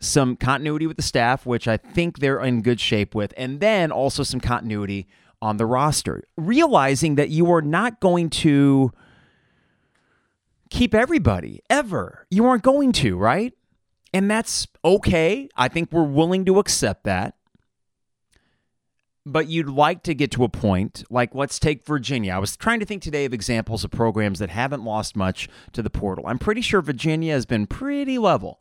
[0.00, 3.90] some continuity with the staff, which I think they're in good shape with, and then
[3.90, 5.06] also some continuity
[5.40, 6.24] on the roster.
[6.36, 8.92] Realizing that you are not going to
[10.70, 12.26] keep everybody ever.
[12.30, 13.52] You aren't going to, right?
[14.12, 15.48] And that's okay.
[15.56, 17.34] I think we're willing to accept that.
[19.28, 22.32] But you'd like to get to a point like let's take Virginia.
[22.32, 25.82] I was trying to think today of examples of programs that haven't lost much to
[25.82, 26.26] the portal.
[26.28, 28.60] I'm pretty sure Virginia has been pretty level.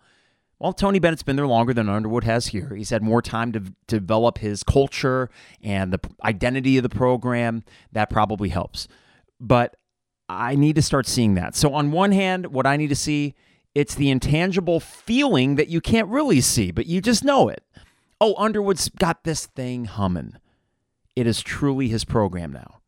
[0.60, 2.74] Well, Tony Bennett's been there longer than Underwood has here.
[2.76, 5.30] He's had more time to, to develop his culture
[5.62, 7.63] and the identity of the program.
[7.91, 8.88] That probably helps.
[9.39, 9.76] But
[10.30, 11.56] I need to start seeing that.
[11.56, 13.36] So, on one hand, what I need to see,
[13.76, 17.63] it's the intangible feeling that you can't really see, but you just know it.
[18.22, 20.38] Oh, Underwood's got this thing humming.
[21.18, 22.80] It is truly his program now.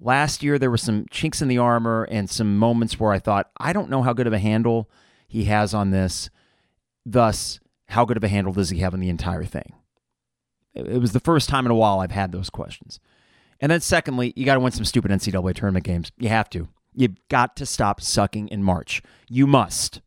[0.00, 3.50] Last year, there were some chinks in the armor and some moments where I thought,
[3.58, 4.90] I don't know how good of a handle
[5.28, 6.30] he has on this.
[7.04, 9.74] Thus, how good of a handle does he have on the entire thing?
[10.74, 13.00] It was the first time in a while I've had those questions.
[13.60, 16.12] And then, secondly, you got to win some stupid NCAA tournament games.
[16.18, 16.68] You have to.
[16.94, 19.02] You've got to stop sucking in March.
[19.28, 20.00] You must.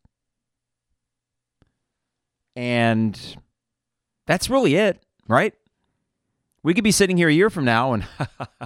[2.56, 3.36] And
[4.26, 5.54] that's really it, right?
[6.62, 8.06] We could be sitting here a year from now and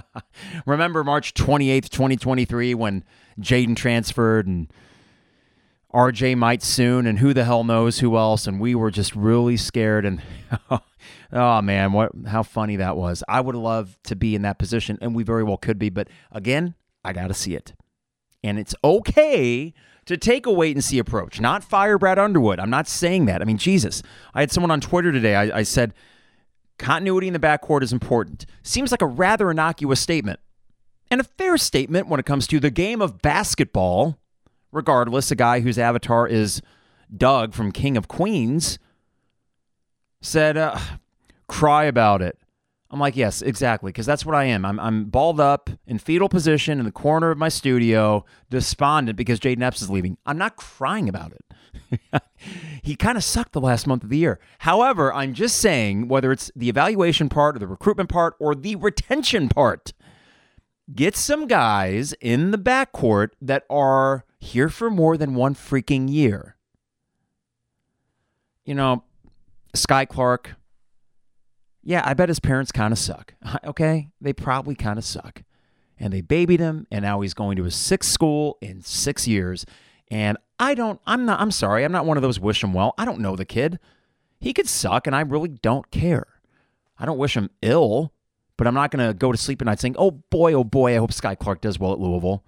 [0.65, 3.03] remember March 28th, 2023, when
[3.39, 4.71] Jayden transferred and
[5.93, 8.45] RJ might soon, and who the hell knows who else.
[8.45, 10.05] And we were just really scared.
[10.05, 10.21] And
[11.33, 13.23] oh man, what how funny that was.
[13.27, 15.89] I would love to be in that position, and we very well could be.
[15.89, 17.73] But again, I got to see it,
[18.43, 19.73] and it's okay
[20.05, 22.59] to take a wait and see approach, not fire Brad Underwood.
[22.59, 23.41] I'm not saying that.
[23.41, 24.01] I mean, Jesus,
[24.33, 25.35] I had someone on Twitter today.
[25.35, 25.93] I, I said
[26.77, 28.45] continuity in the backcourt is important.
[28.63, 30.39] Seems like a rather innocuous statement,
[31.09, 34.19] and a fair statement when it comes to the game of basketball
[34.71, 36.61] regardless, a guy whose avatar is
[37.15, 38.79] Doug from King of Queens,
[40.21, 40.77] said, uh,
[41.47, 42.37] cry about it.
[42.91, 44.65] I'm like, yes, exactly, because that's what I am.
[44.65, 49.39] I'm, I'm balled up in fetal position in the corner of my studio, despondent because
[49.39, 50.17] Jayden Epps is leaving.
[50.25, 52.21] I'm not crying about it.
[52.81, 54.39] he kind of sucked the last month of the year.
[54.59, 58.75] However, I'm just saying, whether it's the evaluation part or the recruitment part or the
[58.75, 59.93] retention part,
[60.93, 66.55] get some guys in the backcourt that are here for more than one freaking year.
[68.65, 69.03] You know,
[69.73, 70.55] Sky Clark,
[71.83, 73.33] yeah, I bet his parents kind of suck.
[73.65, 74.09] Okay?
[74.21, 75.43] They probably kind of suck.
[75.97, 79.65] And they babied him, and now he's going to his sixth school in six years.
[80.09, 82.93] And I don't, I'm not, I'm sorry, I'm not one of those wish him well.
[82.97, 83.79] I don't know the kid.
[84.39, 86.27] He could suck, and I really don't care.
[86.97, 88.13] I don't wish him ill,
[88.57, 90.95] but I'm not going to go to sleep at night saying, oh boy, oh boy,
[90.95, 92.43] I hope Sky Clark does well at Louisville,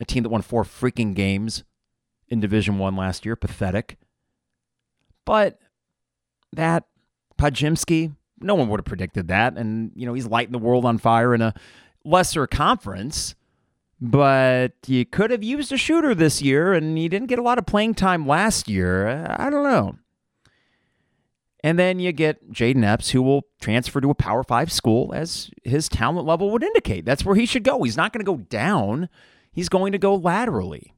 [0.00, 1.64] a team that won four freaking games
[2.28, 3.36] in Division One last year.
[3.36, 3.96] Pathetic.
[5.24, 5.58] But
[6.52, 6.84] that
[7.38, 9.56] Podziemski, no one would have predicted that.
[9.56, 11.54] And, you know, he's lighting the world on fire in a
[12.04, 13.34] lesser conference.
[14.00, 17.58] But you could have used a shooter this year, and you didn't get a lot
[17.58, 19.26] of playing time last year.
[19.38, 19.96] I don't know.
[21.64, 25.50] And then you get Jayden Epps, who will transfer to a Power Five school as
[25.64, 27.06] his talent level would indicate.
[27.06, 27.82] That's where he should go.
[27.82, 29.08] He's not going to go down,
[29.56, 30.92] he's going to go laterally.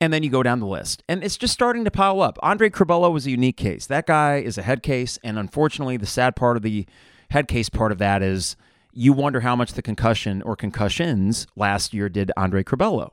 [0.00, 1.02] And then you go down the list.
[1.08, 2.38] And it's just starting to pile up.
[2.40, 3.86] Andre Curbelo was a unique case.
[3.86, 5.18] That guy is a head case.
[5.24, 6.86] And unfortunately, the sad part of the
[7.30, 8.56] head case part of that is
[8.92, 13.10] you wonder how much the concussion or concussions last year did Andre Curbelo.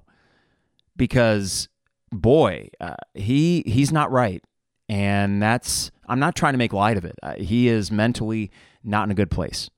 [0.95, 1.67] Because,
[2.11, 4.43] boy, uh, he he's not right.
[4.87, 7.15] And that's, I'm not trying to make light of it.
[7.23, 8.51] Uh, he is mentally
[8.83, 9.71] not in a good place.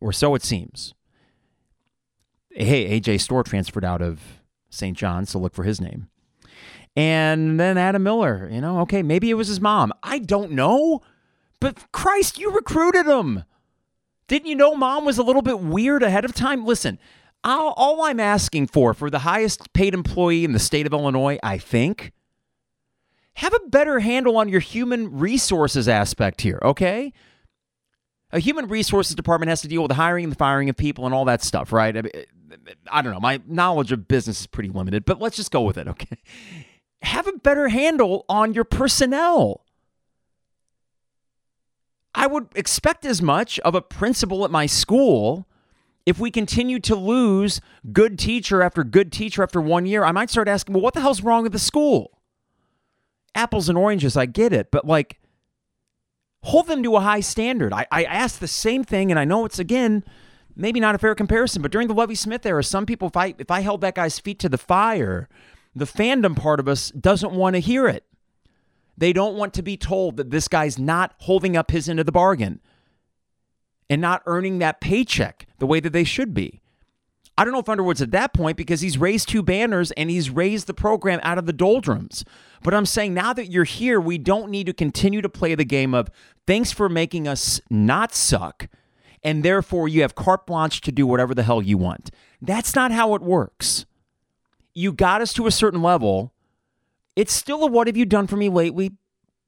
[0.00, 0.94] Or so it seems.
[2.54, 4.20] Hey, AJ Storr transferred out of
[4.70, 4.96] St.
[4.96, 6.08] John's, so look for his name.
[6.96, 9.92] And then Adam Miller, you know, okay, maybe it was his mom.
[10.02, 11.00] I don't know.
[11.60, 13.44] But Christ, you recruited him.
[14.28, 16.64] Didn't you know mom was a little bit weird ahead of time?
[16.64, 16.98] Listen,
[17.42, 21.38] all, all I'm asking for, for the highest paid employee in the state of Illinois,
[21.42, 22.12] I think,
[23.34, 27.12] have a better handle on your human resources aspect here, okay?
[28.30, 31.04] A human resources department has to deal with the hiring and the firing of people
[31.04, 31.94] and all that stuff, right?
[32.90, 33.20] I, don't know.
[33.20, 36.18] My knowledge of business is pretty limited, but let's just go with it, okay?
[37.02, 39.64] Have a better handle on your personnel.
[42.14, 45.46] I would expect as much of a principal at my school.
[46.06, 47.60] If we continue to lose
[47.92, 51.00] good teacher after good teacher after one year, I might start asking, well, what the
[51.00, 52.20] hell's wrong with the school?
[53.34, 55.18] Apples and oranges, I get it, but like,
[56.42, 57.72] hold them to a high standard.
[57.72, 60.04] I, I asked the same thing, and I know it's again
[60.56, 63.34] maybe not a fair comparison, but during the Lovie Smith era, some people, if I
[63.38, 65.28] if I held that guy's feet to the fire,
[65.74, 68.04] the fandom part of us doesn't want to hear it.
[68.96, 72.06] They don't want to be told that this guy's not holding up his end of
[72.06, 72.60] the bargain
[73.90, 76.60] and not earning that paycheck the way that they should be.
[77.36, 80.30] I don't know if Underwood's at that point because he's raised two banners and he's
[80.30, 82.24] raised the program out of the doldrums.
[82.62, 85.64] But I'm saying now that you're here, we don't need to continue to play the
[85.64, 86.10] game of
[86.46, 88.68] thanks for making us not suck
[89.24, 92.10] and therefore you have carte blanche to do whatever the hell you want.
[92.40, 93.86] That's not how it works.
[94.74, 96.32] You got us to a certain level.
[97.16, 98.92] It's still a what have you done for me lately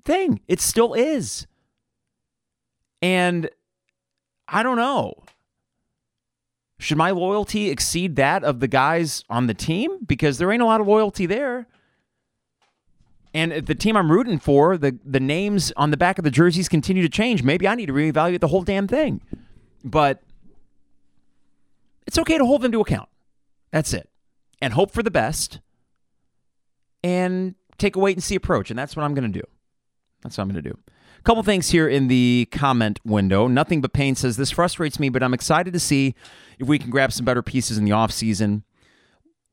[0.04, 0.40] thing.
[0.48, 1.46] It still is.
[3.02, 3.50] And
[4.48, 5.14] I don't know.
[6.78, 10.04] Should my loyalty exceed that of the guys on the team?
[10.06, 11.66] Because there ain't a lot of loyalty there.
[13.34, 16.68] And the team I'm rooting for, the, the names on the back of the jerseys
[16.68, 17.42] continue to change.
[17.42, 19.20] Maybe I need to reevaluate the whole damn thing.
[19.86, 20.22] But
[22.06, 23.08] it's okay to hold them to account.
[23.70, 24.10] That's it.
[24.60, 25.60] And hope for the best
[27.04, 28.68] and take a wait and see approach.
[28.68, 29.46] And that's what I'm going to do.
[30.22, 30.78] That's what I'm going to do.
[31.18, 33.46] A couple things here in the comment window.
[33.46, 36.14] Nothing but pain says this frustrates me, but I'm excited to see
[36.58, 38.62] if we can grab some better pieces in the offseason.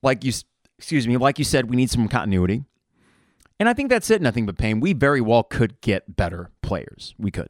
[0.02, 0.32] Like you
[0.78, 2.64] excuse me, like you said, we need some continuity.
[3.60, 4.80] And I think that's it, nothing but pain.
[4.80, 7.14] We very well could get better players.
[7.18, 7.50] We could.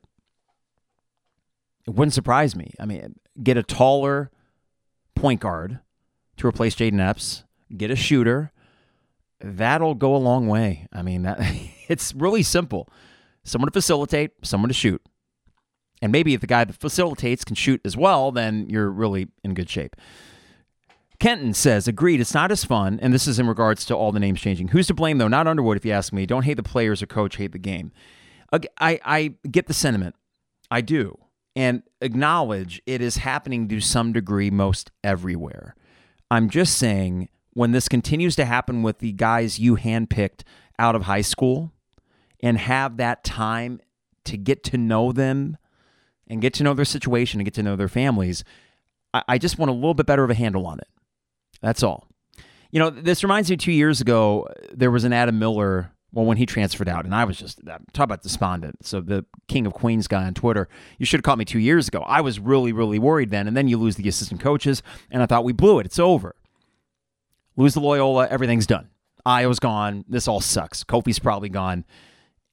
[1.87, 2.73] It wouldn't surprise me.
[2.79, 4.31] I mean, get a taller
[5.15, 5.79] point guard
[6.37, 7.43] to replace Jayden Epps,
[7.75, 8.51] get a shooter.
[9.39, 10.87] That'll go a long way.
[10.93, 11.39] I mean, that
[11.87, 12.89] it's really simple.
[13.43, 15.01] Someone to facilitate, someone to shoot.
[16.01, 19.53] And maybe if the guy that facilitates can shoot as well, then you're really in
[19.53, 19.95] good shape.
[21.19, 22.99] Kenton says, agreed, it's not as fun.
[23.01, 24.69] And this is in regards to all the names changing.
[24.69, 25.29] Who's to blame, though?
[25.29, 26.25] Not Underwood, if you ask me.
[26.25, 27.93] Don't hate the players or coach, hate the game.
[28.51, 30.15] I, I get the sentiment.
[30.69, 31.17] I do
[31.55, 35.75] and acknowledge it is happening to some degree most everywhere.
[36.31, 40.41] I'm just saying when this continues to happen with the guys you handpicked
[40.79, 41.71] out of high school
[42.41, 43.79] and have that time
[44.25, 45.57] to get to know them
[46.27, 48.43] and get to know their situation and get to know their families,
[49.13, 50.87] I, I just want a little bit better of a handle on it.
[51.61, 52.07] That's all.
[52.71, 56.38] You know, this reminds me two years ago, there was an Adam Miller Well, when
[56.38, 57.60] he transferred out, and I was just
[57.91, 58.86] talk about despondent.
[58.86, 61.88] So the King of Queens guy on Twitter, you should have caught me two years
[61.88, 62.04] ago.
[62.06, 63.47] I was really, really worried then.
[63.47, 65.88] And then you lose the assistant coaches, and I thought we blew it.
[65.88, 66.36] It's over.
[67.58, 68.89] Lose the Loyola, everything's done.
[69.26, 70.06] Iowa's gone.
[70.08, 70.84] This all sucks.
[70.84, 71.84] Kofi's probably gone.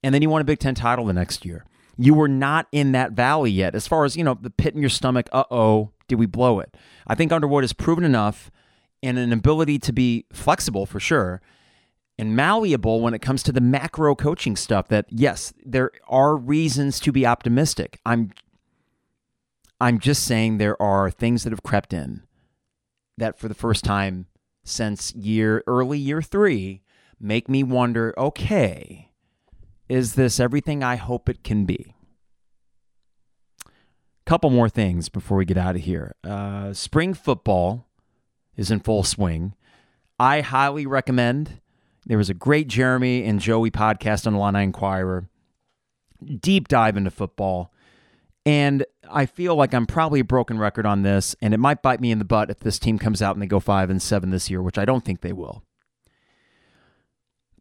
[0.02, 1.66] And then you won a Big Ten title the next year.
[1.98, 3.74] You were not in that valley yet.
[3.74, 6.60] As far as, you know, the pit in your stomach, uh oh, did we blow
[6.60, 6.74] it?
[7.06, 8.50] I think Underwood has proven enough
[9.02, 11.42] and an ability to be flexible for sure
[12.20, 17.00] and malleable when it comes to the macro coaching stuff that yes, there are reasons
[17.00, 17.98] to be optimistic.
[18.04, 18.32] I'm
[19.80, 22.22] I'm just saying there are things that have crept in
[23.16, 24.26] that for the first time
[24.62, 26.82] since year early year 3
[27.18, 29.10] make me wonder, okay,
[29.88, 31.94] is this everything I hope it can be?
[34.26, 36.14] Couple more things before we get out of here.
[36.22, 37.88] Uh, spring football
[38.56, 39.54] is in full swing.
[40.18, 41.60] I highly recommend.
[42.06, 45.28] There was a great Jeremy and Joey podcast on the Illini Inquirer.
[46.40, 47.72] Deep dive into football.
[48.46, 52.00] And I feel like I'm probably a broken record on this, and it might bite
[52.00, 54.30] me in the butt if this team comes out and they go five and seven
[54.30, 55.62] this year, which I don't think they will.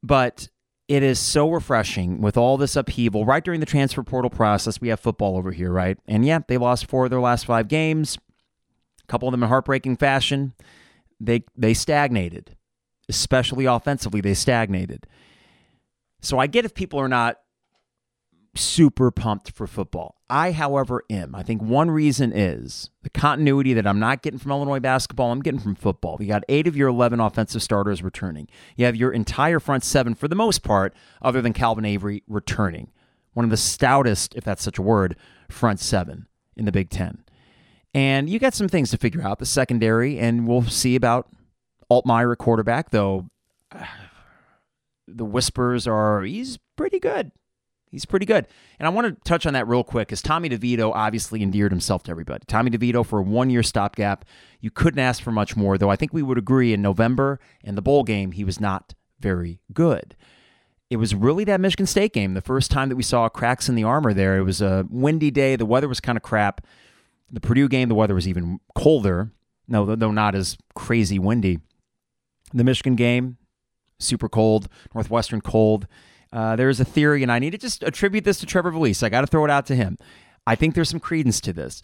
[0.01, 0.47] But
[0.87, 4.79] it is so refreshing with all this upheaval right during the transfer portal process.
[4.79, 5.97] We have football over here, right?
[6.07, 8.17] And yeah, they lost four of their last five games,
[9.03, 10.53] a couple of them in heartbreaking fashion
[11.19, 12.55] they they stagnated,
[13.09, 14.21] especially offensively.
[14.21, 15.07] They stagnated.
[16.21, 17.37] So I get if people are not
[18.55, 20.15] super pumped for football.
[20.29, 21.33] I, however, am.
[21.33, 25.41] I think one reason is the continuity that I'm not getting from Illinois basketball, I'm
[25.41, 26.17] getting from football.
[26.19, 28.47] You got eight of your 11 offensive starters returning.
[28.75, 32.91] You have your entire front seven, for the most part, other than Calvin Avery, returning.
[33.33, 35.15] One of the stoutest, if that's such a word,
[35.49, 37.23] front seven in the Big Ten.
[37.93, 41.27] And you got some things to figure out, the secondary, and we'll see about
[41.91, 43.29] Altmyer quarterback, though
[45.07, 47.31] the whispers are he's pretty good.
[47.89, 48.45] He's pretty good.
[48.77, 52.03] And I want to touch on that real quick because Tommy DeVito obviously endeared himself
[52.03, 52.43] to everybody.
[52.47, 54.25] Tommy DeVito for a one year stopgap.
[54.61, 57.75] You couldn't ask for much more, though I think we would agree in November and
[57.75, 60.15] the bowl game, he was not very good.
[60.91, 63.75] It was really that Michigan State game, the first time that we saw cracks in
[63.75, 64.37] the armor there.
[64.37, 66.61] It was a windy day, the weather was kind of crap.
[67.31, 69.31] The Purdue game, the weather was even colder,
[69.67, 71.59] no, though not as crazy windy.
[72.53, 73.37] The Michigan game,
[73.99, 75.87] super cold, Northwestern cold.
[76.31, 79.03] Uh, there's a theory, and I need to just attribute this to Trevor Vallese.
[79.03, 79.97] I got to throw it out to him.
[80.45, 81.81] I think there's some credence to this.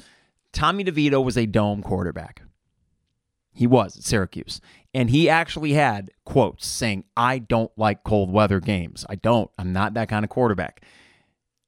[0.53, 2.41] Tommy DeVito was a dome quarterback.
[3.53, 4.61] He was at Syracuse.
[4.93, 9.05] And he actually had quotes saying, I don't like cold weather games.
[9.09, 9.49] I don't.
[9.57, 10.81] I'm not that kind of quarterback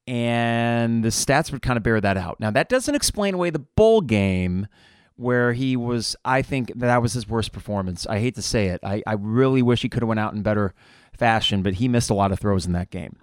[0.08, 2.40] and the stats would kind of bear that out.
[2.40, 4.68] Now, that doesn't explain away the bowl game
[5.18, 8.08] where he was, I think that was his worst performance.
[8.08, 8.80] I hate to say it.
[8.84, 10.74] I, I really wish he could have went out in better
[11.18, 13.18] fashion, but he missed a lot of throws in that game.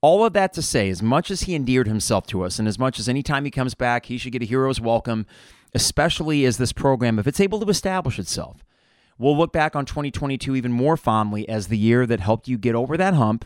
[0.00, 2.78] All of that to say, as much as he endeared himself to us, and as
[2.78, 5.26] much as anytime he comes back, he should get a hero's welcome,
[5.74, 8.64] especially as this program, if it's able to establish itself.
[9.18, 12.74] We'll look back on 2022 even more fondly as the year that helped you get
[12.74, 13.44] over that hump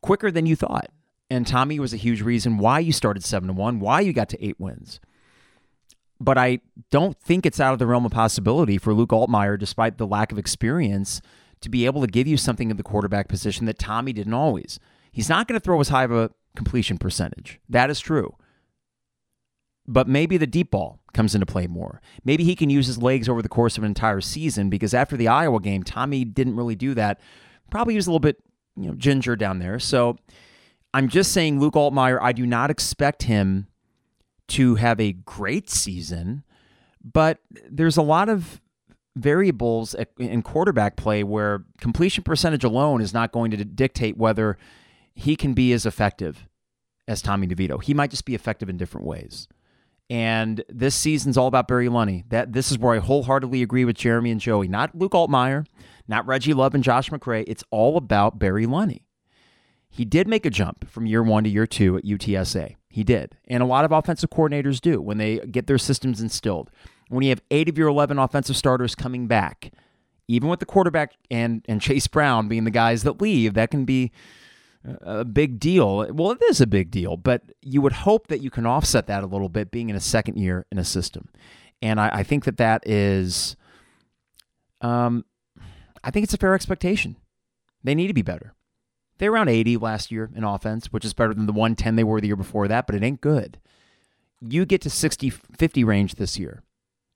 [0.00, 0.88] quicker than you thought.
[1.28, 4.30] And Tommy was a huge reason why you started 7 to 1, why you got
[4.30, 5.00] to 8 wins.
[6.24, 6.60] But I
[6.90, 10.32] don't think it's out of the realm of possibility for Luke Altmyer, despite the lack
[10.32, 11.20] of experience,
[11.60, 14.80] to be able to give you something in the quarterback position that Tommy didn't always.
[15.12, 17.60] He's not going to throw as high of a completion percentage.
[17.68, 18.34] That is true.
[19.86, 22.00] But maybe the deep ball comes into play more.
[22.24, 25.18] Maybe he can use his legs over the course of an entire season because after
[25.18, 27.20] the Iowa game, Tommy didn't really do that.
[27.70, 28.42] Probably was a little bit,
[28.76, 29.78] you know, ginger down there.
[29.78, 30.16] So
[30.94, 33.66] I'm just saying, Luke Altmyer, I do not expect him
[34.48, 36.44] to have a great season,
[37.02, 37.38] but
[37.70, 38.60] there's a lot of
[39.16, 44.56] variables in quarterback play where completion percentage alone is not going to dictate whether
[45.14, 46.48] he can be as effective
[47.06, 47.82] as Tommy DeVito.
[47.82, 49.46] He might just be effective in different ways.
[50.10, 52.28] And this season's all about Barry Lunney.
[52.28, 54.68] That this is where I wholeheartedly agree with Jeremy and Joey.
[54.68, 55.66] Not Luke Altmyer,
[56.06, 57.44] not Reggie Love and Josh McCray.
[57.46, 59.02] It's all about Barry Lunney.
[59.88, 62.74] He did make a jump from year one to year two at UTSA.
[62.94, 63.36] He did.
[63.48, 66.70] And a lot of offensive coordinators do when they get their systems instilled.
[67.08, 69.72] When you have eight of your 11 offensive starters coming back,
[70.28, 73.84] even with the quarterback and, and Chase Brown being the guys that leave, that can
[73.84, 74.12] be
[74.84, 76.06] a big deal.
[76.12, 79.24] Well, it is a big deal, but you would hope that you can offset that
[79.24, 81.28] a little bit being in a second year in a system.
[81.82, 83.56] And I, I think that that is,
[84.82, 85.24] um,
[86.04, 87.16] I think it's a fair expectation.
[87.82, 88.53] They need to be better.
[89.18, 92.04] They were around 80 last year in offense, which is better than the 110 they
[92.04, 93.58] were the year before that, but it ain't good.
[94.40, 96.62] You get to 60 50 range this year.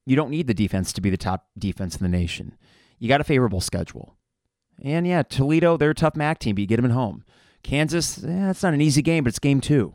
[0.06, 2.56] You don't need the defense to be the top defense in the nation.
[2.98, 4.16] You got a favorable schedule.
[4.82, 7.24] And yeah, Toledo, they're a tough MAC team, but you get them at home.
[7.62, 9.94] Kansas, eh, that's not an easy game, but it's game two.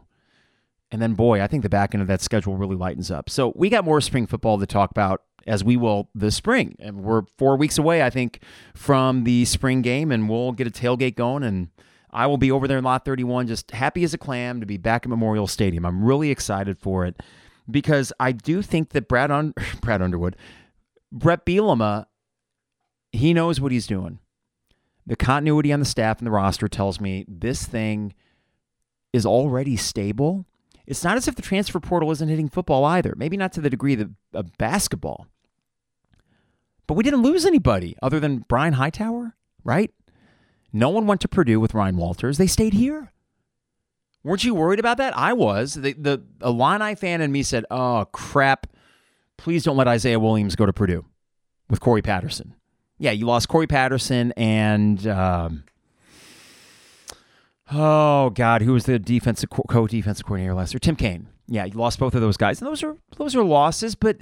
[0.91, 3.29] And then, boy, I think the back end of that schedule really lightens up.
[3.29, 6.75] So we got more spring football to talk about as we will this spring.
[6.79, 8.41] And we're four weeks away, I think,
[8.75, 11.43] from the spring game, and we'll get a tailgate going.
[11.43, 11.69] And
[12.13, 14.77] I will be over there in Lot 31, just happy as a clam to be
[14.77, 15.85] back at Memorial Stadium.
[15.85, 17.21] I'm really excited for it
[17.69, 20.35] because I do think that Brad, Un- Brad Underwood,
[21.11, 22.05] Bret Bielema,
[23.11, 24.19] he knows what he's doing.
[25.05, 28.13] The continuity on the staff and the roster tells me this thing
[29.11, 30.45] is already stable.
[30.85, 33.13] It's not as if the transfer portal isn't hitting football either.
[33.17, 35.27] Maybe not to the degree of, of basketball.
[36.87, 39.91] But we didn't lose anybody other than Brian Hightower, right?
[40.73, 42.39] No one went to Purdue with Ryan Walters.
[42.39, 43.11] They stayed here.
[44.23, 45.15] Weren't you worried about that?
[45.15, 45.75] I was.
[45.75, 48.67] The, the Illini fan in me said, oh, crap.
[49.37, 51.05] Please don't let Isaiah Williams go to Purdue
[51.69, 52.55] with Corey Patterson.
[52.97, 55.65] Yeah, you lost Corey Patterson and, um,
[57.71, 60.79] oh, God, who was the defensive co defensive coordinator last year?
[60.79, 61.27] Tim Kaine.
[61.47, 62.61] Yeah, you lost both of those guys.
[62.61, 64.17] And those are, those are losses, but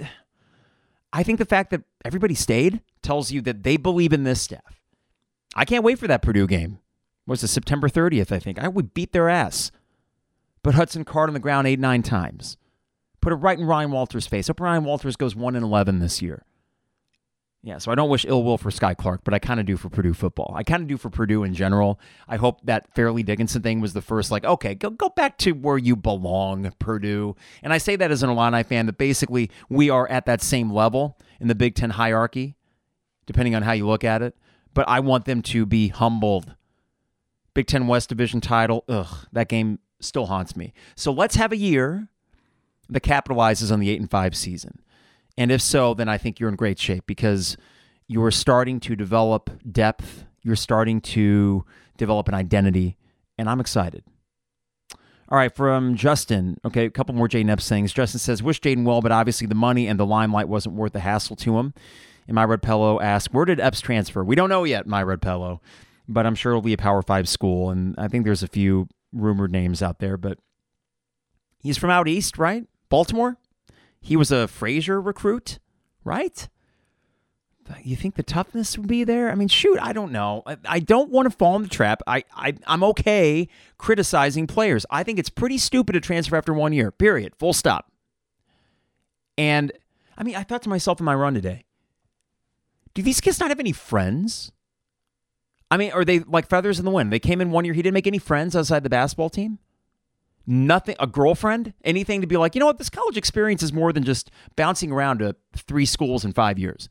[1.12, 4.81] I think the fact that everybody stayed tells you that they believe in this staff.
[5.54, 6.78] I can't wait for that Purdue game.
[7.26, 8.58] Was it September 30th, I think?
[8.58, 9.70] I would beat their ass.
[10.62, 12.56] Put Hudson Card on the ground eight, nine times.
[13.20, 14.48] Put it right in Ryan Walters' face.
[14.48, 16.44] Hope Ryan Walters goes 1 and 11 this year.
[17.64, 19.76] Yeah, so I don't wish ill will for Skyy Clark, but I kind of do
[19.76, 20.52] for Purdue football.
[20.56, 22.00] I kind of do for Purdue in general.
[22.26, 25.52] I hope that Fairleigh Dickinson thing was the first, like, okay, go, go back to
[25.52, 27.36] where you belong, Purdue.
[27.62, 30.72] And I say that as an Illini fan that basically we are at that same
[30.72, 32.56] level in the Big Ten hierarchy,
[33.26, 34.36] depending on how you look at it.
[34.74, 36.54] But I want them to be humbled.
[37.54, 40.72] Big Ten West Division title, ugh, that game still haunts me.
[40.96, 42.08] So let's have a year
[42.88, 44.80] that capitalizes on the 8 and 5 season.
[45.36, 47.56] And if so, then I think you're in great shape because
[48.06, 51.64] you're starting to develop depth, you're starting to
[51.96, 52.96] develop an identity,
[53.38, 54.04] and I'm excited.
[55.28, 56.58] All right, from Justin.
[56.62, 57.92] Okay, a couple more Jayden Epps things.
[57.92, 61.00] Justin says, wish Jayden well, but obviously the money and the limelight wasn't worth the
[61.00, 61.72] hassle to him.
[62.26, 64.22] And my Red Pillow asks, where did Epps transfer?
[64.22, 65.60] We don't know yet, my Red Pillow,
[66.08, 67.70] but I'm sure it'll be a Power Five school.
[67.70, 70.38] And I think there's a few rumored names out there, but
[71.58, 72.64] he's from out east, right?
[72.88, 73.38] Baltimore?
[74.00, 75.58] He was a Frazier recruit,
[76.04, 76.48] right?
[77.82, 79.30] You think the toughness would be there?
[79.30, 80.42] I mean, shoot, I don't know.
[80.44, 82.02] I, I don't want to fall in the trap.
[82.06, 83.48] I, I I'm okay
[83.78, 84.84] criticizing players.
[84.90, 86.90] I think it's pretty stupid to transfer after one year.
[86.90, 87.34] Period.
[87.38, 87.90] Full stop.
[89.38, 89.72] And
[90.18, 91.64] I mean, I thought to myself in my run today,
[92.94, 94.52] do these kids not have any friends?
[95.70, 97.12] I mean, are they like feathers in the wind?
[97.12, 99.58] They came in one year, he didn't make any friends outside the basketball team?
[100.46, 101.72] Nothing a girlfriend?
[101.84, 102.78] Anything to be like you know what?
[102.78, 106.88] This college experience is more than just bouncing around to three schools in five years.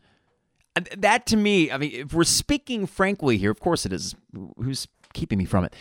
[0.98, 4.16] That to me i mean if we're speaking frankly here of course it is.
[4.58, 5.76] Who's keeping me from it?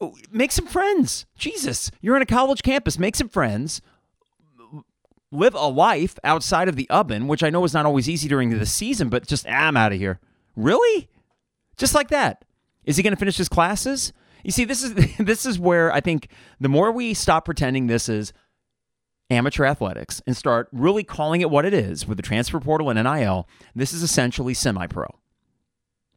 [0.00, 1.26] Oh, make some friends.
[1.36, 2.98] Jesus you're on a college campus.
[2.98, 3.82] Make some friends
[5.32, 8.50] live a life outside of the oven which i know is not always easy during
[8.50, 10.20] the season but just ah, i'm out of here.
[10.56, 11.08] Really?
[11.76, 12.44] Just like that.
[12.84, 14.12] Is he going to finish his classes?
[14.44, 16.28] You see, this is this is where I think
[16.60, 18.32] the more we stop pretending this is
[19.30, 23.02] amateur athletics and start really calling it what it is with the transfer portal and
[23.02, 25.06] NIL, this is essentially semi-pro.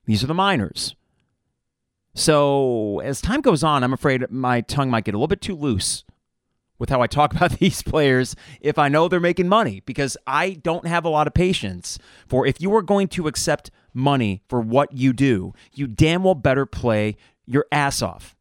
[0.06, 0.96] These are the minors.
[2.14, 5.56] So as time goes on, I'm afraid my tongue might get a little bit too
[5.56, 6.04] loose
[6.78, 10.52] with how I talk about these players if I know they're making money because I
[10.52, 14.60] don't have a lot of patience for if you are going to accept money for
[14.62, 17.16] what you do, you damn well better play
[17.46, 18.36] your ass off.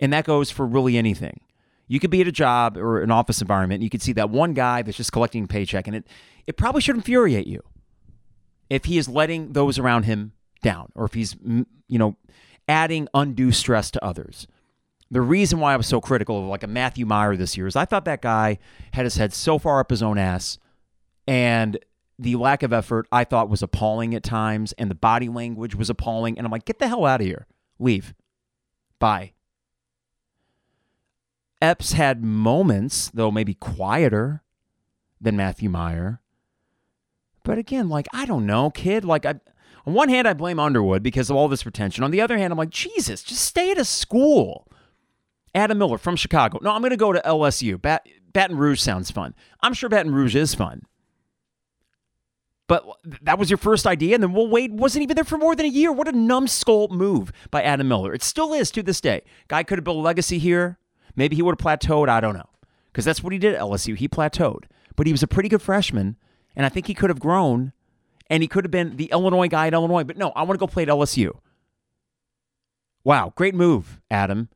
[0.00, 1.40] And that goes for really anything.
[1.88, 4.30] You could be at a job or an office environment, and you could see that
[4.30, 6.06] one guy that's just collecting a paycheck, and it,
[6.46, 7.62] it probably should infuriate you
[8.70, 12.16] if he is letting those around him down or if he's, you know,
[12.66, 14.46] adding undue stress to others.
[15.12, 17.76] The reason why I was so critical of like a Matthew Mayer this year is
[17.76, 18.58] I thought that guy
[18.94, 20.58] had his head so far up his own ass
[21.28, 21.78] and
[22.18, 25.90] the lack of effort I thought was appalling at times and the body language was
[25.90, 27.46] appalling and I'm like get the hell out of here.
[27.78, 28.14] Leave.
[28.98, 29.32] Bye.
[31.60, 34.42] Epps had moments, though maybe quieter
[35.20, 36.20] than Matthew Mayer.
[37.44, 39.04] But again, like, I don't know, kid.
[39.04, 39.34] Like, I,
[39.86, 42.02] on one hand, I blame Underwood because of all this retention.
[42.02, 44.66] On the other hand, I'm like, Jesus, just stay at a school.
[45.54, 46.58] Adam Miller from Chicago.
[46.62, 47.80] No, I'm going to go to LSU.
[47.80, 49.34] Bat- Baton Rouge sounds fun.
[49.62, 50.82] I'm sure Baton Rouge is fun.
[52.68, 52.86] But
[53.22, 55.66] that was your first idea, and then Will Wade wasn't even there for more than
[55.66, 55.92] a year.
[55.92, 58.14] What a numbskull move by Adam Miller.
[58.14, 59.22] It still is to this day.
[59.48, 60.78] Guy could have built a legacy here.
[61.14, 62.08] Maybe he would have plateaued.
[62.08, 62.48] I don't know.
[62.90, 63.96] Because that's what he did at LSU.
[63.96, 64.64] He plateaued.
[64.96, 66.16] But he was a pretty good freshman,
[66.56, 67.72] and I think he could have grown
[68.30, 70.58] And he could have been the Illinois guy at Illinois, but no, I want to
[70.58, 71.32] go play at LSU.
[73.04, 74.48] Wow, great move, Adam.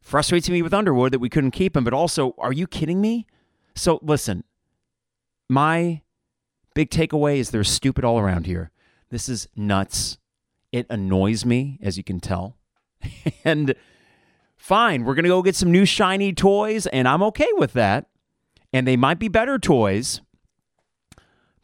[0.00, 3.26] Frustrates me with Underwood that we couldn't keep him, but also, are you kidding me?
[3.74, 4.44] So listen,
[5.48, 6.02] my
[6.74, 8.70] big takeaway is they're stupid all around here.
[9.10, 10.18] This is nuts.
[10.72, 12.56] It annoys me, as you can tell.
[13.44, 13.74] and
[14.56, 18.06] fine, we're going to go get some new shiny toys, and I'm okay with that.
[18.72, 20.20] And they might be better toys,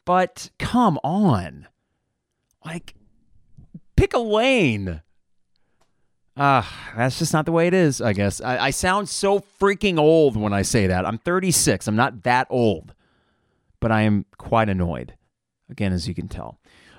[0.04, 1.68] but come on.
[2.64, 2.94] Like,
[3.94, 5.02] pick a lane.
[6.38, 8.42] Ah, uh, that's just not the way it is, I guess.
[8.42, 11.06] I, I sound so freaking old when I say that.
[11.06, 11.88] I'm 36.
[11.88, 12.94] I'm not that old,
[13.80, 15.14] but I am quite annoyed,
[15.70, 16.58] again, as you can tell.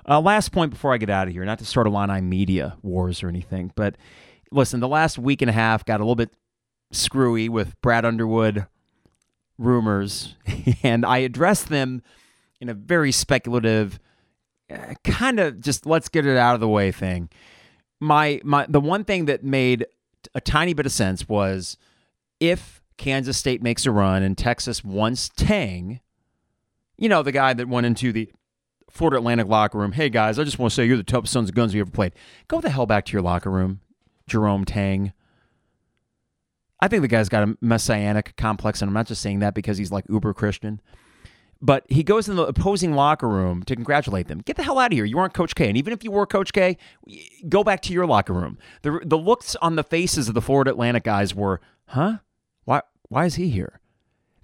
[0.09, 2.77] Uh, last point before I get out of here, not to start a Illini media
[2.81, 3.95] wars or anything, but
[4.51, 6.31] listen, the last week and a half got a little bit
[6.91, 8.65] screwy with Brad Underwood
[9.59, 10.35] rumors,
[10.83, 12.01] and I addressed them
[12.59, 13.99] in a very speculative,
[14.71, 17.29] uh, kind of just let's get it out of the way thing
[17.99, 19.85] my my the one thing that made
[20.35, 21.77] a tiny bit of sense was
[22.39, 25.99] if Kansas State makes a run and Texas wants Tang,
[26.97, 28.31] you know, the guy that went into the
[28.89, 31.49] Florida Atlantic locker room, hey guys, I just want to say you're the toughest sons
[31.49, 32.13] of guns we ever played.
[32.47, 33.81] Go the hell back to your locker room,
[34.27, 35.13] Jerome Tang.
[36.79, 39.77] I think the guy's got a messianic complex, and I'm not just saying that because
[39.77, 40.79] he's like uber Christian.
[41.61, 44.39] But he goes in the opposing locker room to congratulate them.
[44.39, 45.05] Get the hell out of here.
[45.05, 45.67] You aren't Coach K.
[45.67, 46.77] And even if you were Coach K,
[47.49, 48.57] go back to your locker room.
[48.83, 52.17] The, the looks on the faces of the Florida Atlantic guys were, huh?
[52.65, 53.79] Why, why is he here?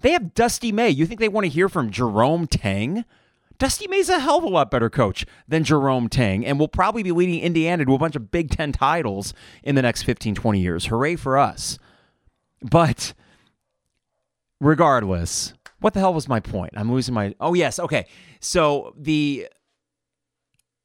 [0.00, 0.90] They have Dusty May.
[0.90, 3.04] You think they want to hear from Jerome Tang?
[3.58, 7.02] Dusty May's a hell of a lot better coach than Jerome Tang and will probably
[7.02, 10.60] be leading Indiana to a bunch of Big Ten titles in the next 15, 20
[10.60, 10.86] years.
[10.86, 11.78] Hooray for us.
[12.60, 13.14] But
[14.60, 15.54] regardless,
[15.84, 16.72] what the hell was my point?
[16.78, 17.34] I'm losing my.
[17.40, 18.06] Oh yes, okay.
[18.40, 19.46] So the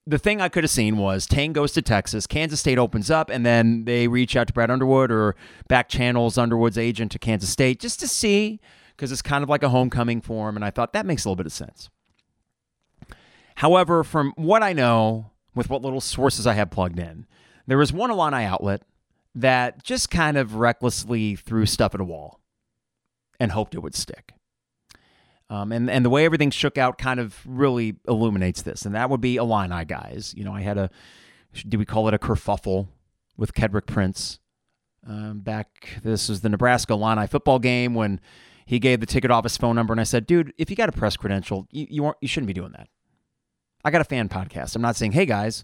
[0.05, 3.29] the thing I could have seen was Tang goes to Texas, Kansas State opens up,
[3.29, 5.37] and then they reach out to Brad Underwood or
[5.69, 8.59] back channels Underwood's agent to Kansas State just to see
[8.91, 10.57] because it's kind of like a homecoming for him.
[10.57, 11.89] And I thought that makes a little bit of sense.
[13.55, 17.25] However, from what I know, with what little sources I have plugged in,
[17.67, 18.81] there was one Illini outlet
[19.33, 22.41] that just kind of recklessly threw stuff at a wall
[23.39, 24.33] and hoped it would stick.
[25.49, 28.85] Um, and, and the way everything shook out kind of really illuminates this.
[28.85, 30.33] And that would be Illini guys.
[30.37, 30.89] You know, I had a,
[31.67, 32.87] do we call it a kerfuffle
[33.35, 34.39] with Kedrick Prince
[35.07, 38.19] um, back, this was the Nebraska Illini football game when
[38.65, 39.93] he gave the ticket office phone number.
[39.93, 42.53] And I said, dude, if you got a press credential, you, you, you shouldn't be
[42.53, 42.87] doing that.
[43.83, 44.75] I got a fan podcast.
[44.75, 45.63] I'm not saying, hey guys,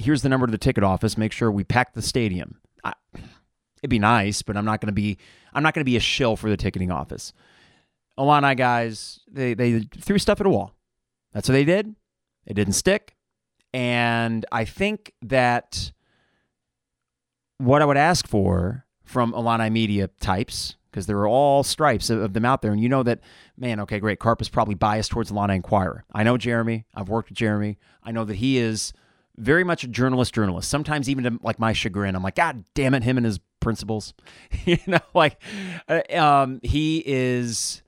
[0.00, 1.18] here's the number to the ticket office.
[1.18, 2.60] Make sure we pack the stadium.
[2.84, 2.92] I,
[3.82, 5.18] it'd be nice, but I'm not going to be,
[5.52, 7.32] I'm not going to be a shill for the ticketing office.
[8.16, 10.74] Illini guys, they, they threw stuff at a wall.
[11.32, 11.94] That's what they did.
[12.46, 13.16] It didn't stick.
[13.72, 15.92] And I think that
[17.58, 22.32] what I would ask for from Illini media types, because there are all stripes of,
[22.32, 23.20] them out there, and you know that,
[23.56, 24.20] man, okay, great.
[24.20, 26.04] Carp is probably biased towards Illini Inquirer.
[26.12, 26.86] I know Jeremy.
[26.94, 27.78] I've worked with Jeremy.
[28.02, 28.92] I know that he is
[29.36, 30.70] very much a journalist journalist.
[30.70, 34.14] Sometimes even to like my chagrin, I'm like, God damn it, him and his principles.
[34.64, 35.40] you know, like
[35.88, 37.82] uh, um, he is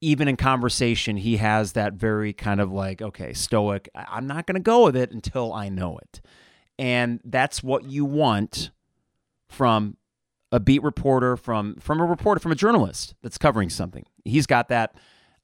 [0.00, 4.54] even in conversation, he has that very kind of like, okay, stoic, I'm not going
[4.54, 6.20] to go with it until I know it.
[6.78, 8.70] And that's what you want
[9.48, 9.96] from
[10.52, 14.04] a beat reporter, from from a reporter, from a journalist that's covering something.
[14.24, 14.94] He's got that.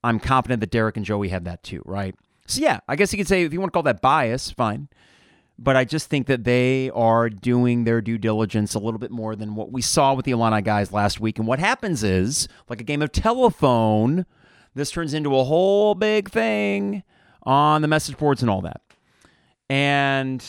[0.05, 2.15] I'm confident that Derek and Joey have that too, right?
[2.47, 4.89] So yeah, I guess you could say if you want to call that bias, fine.
[5.59, 9.37] But I just think that they are doing their due diligence a little bit more
[9.37, 11.39] than what we saw with the Illini guys last week.
[11.39, 14.27] And what happens is, like a game of telephone,
[14.75, 17.03] this turns into a whole big thing
[17.43, 18.81] on the message boards and all that.
[19.69, 20.45] And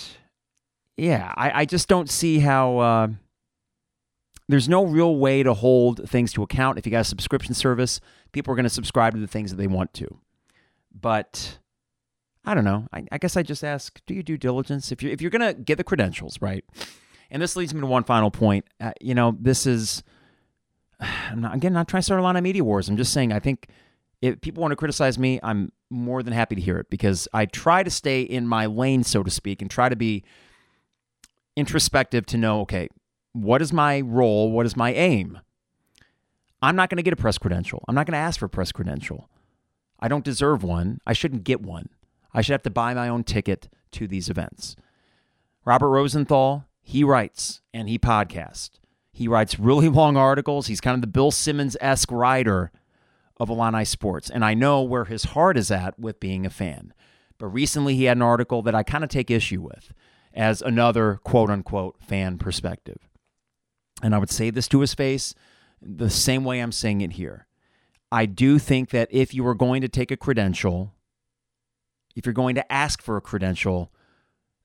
[0.97, 3.07] yeah, I, I just don't see how uh,
[4.47, 6.77] there's no real way to hold things to account.
[6.77, 7.99] If you got a subscription service,
[8.31, 10.07] people are going to subscribe to the things that they want to.
[10.93, 11.59] But
[12.45, 12.87] I don't know.
[12.93, 14.91] I, I guess I just ask: Do you do diligence?
[14.91, 16.63] If you if you're going to get the credentials, right?
[17.29, 18.65] And this leads me to one final point.
[18.79, 20.03] Uh, you know, this is
[20.99, 22.87] I'm not, again not trying to start a lot of media wars.
[22.87, 23.67] I'm just saying I think
[24.21, 27.45] if people want to criticize me, I'm more than happy to hear it because I
[27.45, 30.23] try to stay in my lane, so to speak, and try to be
[31.55, 32.89] introspective to know, okay,
[33.33, 34.51] what is my role?
[34.51, 35.39] What is my aim?
[36.61, 37.83] I'm not going to get a press credential.
[37.87, 39.29] I'm not going to ask for a press credential.
[39.99, 40.99] I don't deserve one.
[41.05, 41.89] I shouldn't get one.
[42.33, 44.75] I should have to buy my own ticket to these events.
[45.63, 48.71] Robert Rosenthal, he writes and he podcasts.
[49.11, 50.67] He writes really long articles.
[50.67, 52.71] He's kind of the Bill Simmons esque writer
[53.37, 54.29] of Illini sports.
[54.29, 56.93] And I know where his heart is at with being a fan.
[57.37, 59.91] But recently he had an article that I kind of take issue with
[60.33, 63.07] as another quote unquote fan perspective.
[64.01, 65.33] And I would say this to his face
[65.81, 67.47] the same way I'm saying it here.
[68.11, 70.93] I do think that if you are going to take a credential,
[72.15, 73.91] if you're going to ask for a credential,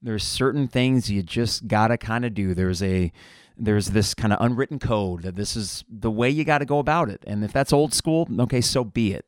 [0.02, 2.54] there's certain things you just got to kind of do.
[2.54, 3.12] There's a
[3.60, 6.78] there's this kind of unwritten code that this is the way you got to go
[6.78, 7.22] about it.
[7.26, 9.26] And if that's old school, okay, so be it.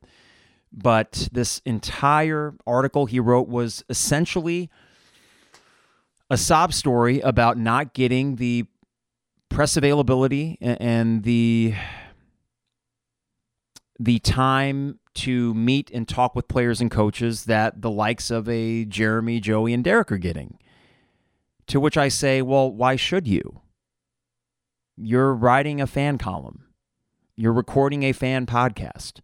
[0.71, 4.69] But this entire article he wrote was essentially
[6.29, 8.65] a sob story about not getting the
[9.49, 11.75] press availability and the
[13.99, 18.83] the time to meet and talk with players and coaches that the likes of a
[18.85, 20.57] Jeremy, Joey, and Derek are getting.
[21.67, 23.61] To which I say, well, why should you?
[24.95, 26.65] You're writing a fan column,
[27.35, 29.21] you're recording a fan podcast.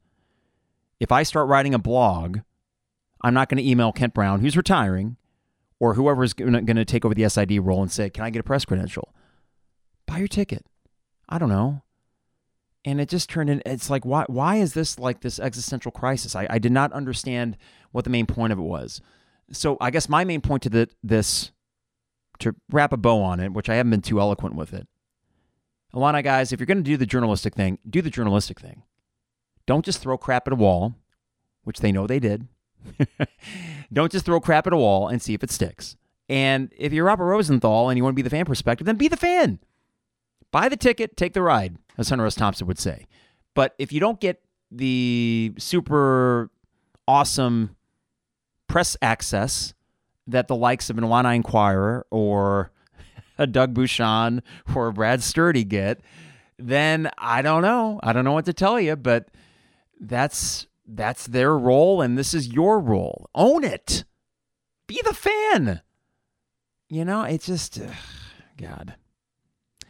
[1.00, 2.40] If I start writing a blog,
[3.22, 5.16] I'm not going to email Kent Brown, who's retiring,
[5.80, 8.40] or whoever is going to take over the SID role and say, Can I get
[8.40, 9.14] a press credential?
[10.06, 10.66] Buy your ticket.
[11.30, 11.84] I don't know
[12.86, 16.36] and it just turned in it's like why why is this like this existential crisis
[16.36, 17.58] i, I did not understand
[17.92, 19.02] what the main point of it was
[19.52, 21.52] so i guess my main point to the, this
[22.40, 24.88] to wrap a bow on it which i haven't been too eloquent with it
[25.94, 28.84] Illini guys if you're going to do the journalistic thing do the journalistic thing
[29.66, 30.96] don't just throw crap at a wall
[31.64, 32.48] which they know they did
[33.94, 35.96] don't just throw crap at a wall and see if it sticks
[36.28, 39.08] and if you're robert rosenthal and you want to be the fan perspective then be
[39.08, 39.60] the fan
[40.52, 42.34] buy the ticket take the ride as Hunter S.
[42.34, 43.06] Thompson would say.
[43.54, 46.50] But if you don't get the super
[47.08, 47.76] awesome
[48.68, 49.74] press access
[50.28, 52.72] that the likes of an Illini Inquirer or
[53.40, 54.44] a Doug Bouchon
[54.76, 56.02] or a Brad Sturdy get,
[56.60, 58.00] then I don't know.
[58.04, 59.30] I don't know what to tell you, but
[60.00, 63.30] that's that's their role and this is your role.
[63.34, 64.04] Own it.
[64.88, 65.82] Be the fan.
[66.90, 67.88] You know, it's just uh,
[68.58, 68.96] God.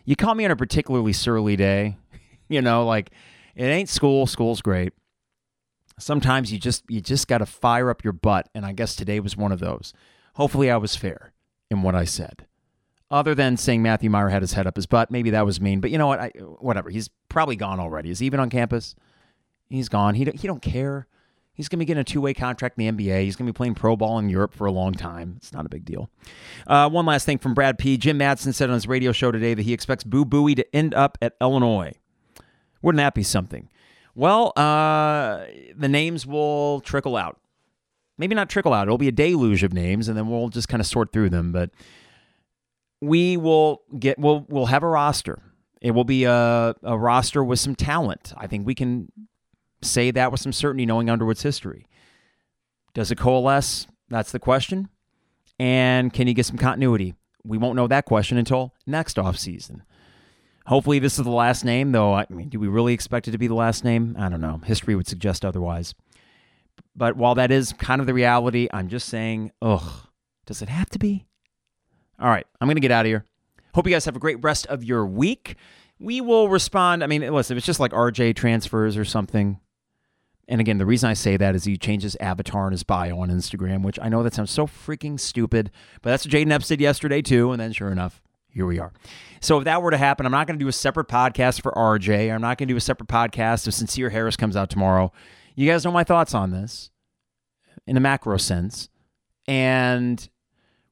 [0.05, 1.97] You call me on a particularly surly day,
[2.49, 3.11] you know, like
[3.55, 4.27] it ain't school.
[4.27, 4.93] School's great.
[5.97, 9.19] Sometimes you just you just got to fire up your butt, and I guess today
[9.19, 9.93] was one of those.
[10.35, 11.33] Hopefully, I was fair
[11.71, 12.45] in what I said.
[13.11, 15.79] Other than saying Matthew Mayer had his head up his butt, maybe that was mean.
[15.79, 16.19] But you know what?
[16.19, 16.29] I,
[16.59, 16.89] whatever.
[16.89, 18.11] He's probably gone already.
[18.11, 18.95] Is he even on campus?
[19.69, 20.13] He's gone.
[20.13, 21.07] He don't, he don't care.
[21.53, 23.23] He's going to be getting a two way contract in the NBA.
[23.23, 25.33] He's going to be playing pro ball in Europe for a long time.
[25.37, 26.09] It's not a big deal.
[26.65, 27.97] Uh, one last thing from Brad P.
[27.97, 30.93] Jim Madsen said on his radio show today that he expects Boo Buie to end
[30.93, 31.93] up at Illinois.
[32.81, 33.69] Wouldn't that be something?
[34.15, 35.45] Well, uh,
[35.75, 37.39] the names will trickle out.
[38.17, 38.87] Maybe not trickle out.
[38.87, 41.51] It'll be a deluge of names, and then we'll just kind of sort through them.
[41.51, 41.71] But
[43.01, 44.19] we will get.
[44.19, 45.41] We'll we'll have a roster.
[45.81, 48.33] It will be a, a roster with some talent.
[48.35, 49.11] I think we can
[49.81, 51.87] say that with some certainty, knowing Underwood's history.
[52.93, 53.87] Does it coalesce?
[54.09, 54.89] That's the question.
[55.57, 57.15] And can you get some continuity?
[57.45, 59.81] We won't know that question until next offseason.
[60.65, 62.13] Hopefully, this is the last name, though.
[62.13, 64.15] I mean, do we really expect it to be the last name?
[64.19, 64.61] I don't know.
[64.65, 65.95] History would suggest otherwise.
[66.95, 70.07] But while that is kind of the reality, I'm just saying, ugh,
[70.45, 71.25] does it have to be?
[72.19, 73.25] All right, I'm going to get out of here.
[73.73, 75.55] Hope you guys have a great rest of your week.
[75.99, 77.03] We will respond.
[77.03, 79.59] I mean, listen, if it's just like RJ transfers or something,
[80.47, 83.29] and again, the reason I say that is he changes avatar in his bio on
[83.29, 85.69] Instagram, which I know that sounds so freaking stupid,
[86.01, 87.51] but that's what Jayden Epps did yesterday too.
[87.51, 88.91] And then sure enough, here we are.
[89.41, 91.71] So if that were to happen, I'm not going to do a separate podcast for
[91.73, 92.33] RJ.
[92.33, 95.11] I'm not going to do a separate podcast if Sincere Harris comes out tomorrow.
[95.55, 96.89] You guys know my thoughts on this
[97.85, 98.89] in a macro sense.
[99.47, 100.27] And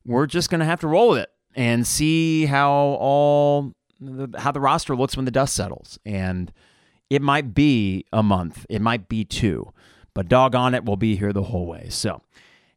[0.07, 3.73] we're just going to have to roll with it and see how all
[4.37, 5.99] how the roster looks when the dust settles.
[6.05, 6.51] And
[7.09, 9.71] it might be a month, it might be two,
[10.13, 11.87] but doggone it, we'll be here the whole way.
[11.89, 12.21] So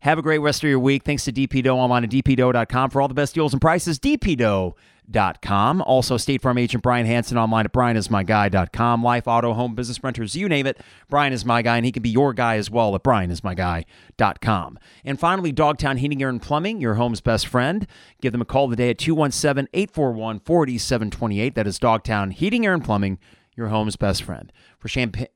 [0.01, 1.05] have a great rest of your week.
[1.05, 3.99] Thanks to DP Dough online at dpdough.com for all the best deals and prices.
[3.99, 5.83] dpdough.com.
[5.83, 9.03] Also, State Farm agent Brian Hanson online at brianismyguy.com.
[9.03, 10.81] Life, auto, home, business renters, you name it.
[11.09, 14.79] Brian is my guy, and he can be your guy as well at brianismyguy.com.
[15.05, 17.87] And finally, Dogtown Heating, Air, and Plumbing, your home's best friend.
[18.21, 21.55] Give them a call today at 217 841 4728.
[21.55, 23.19] That is Dogtown Heating, Air, and Plumbing
[23.61, 24.53] your home's best friend.
[24.79, 24.89] For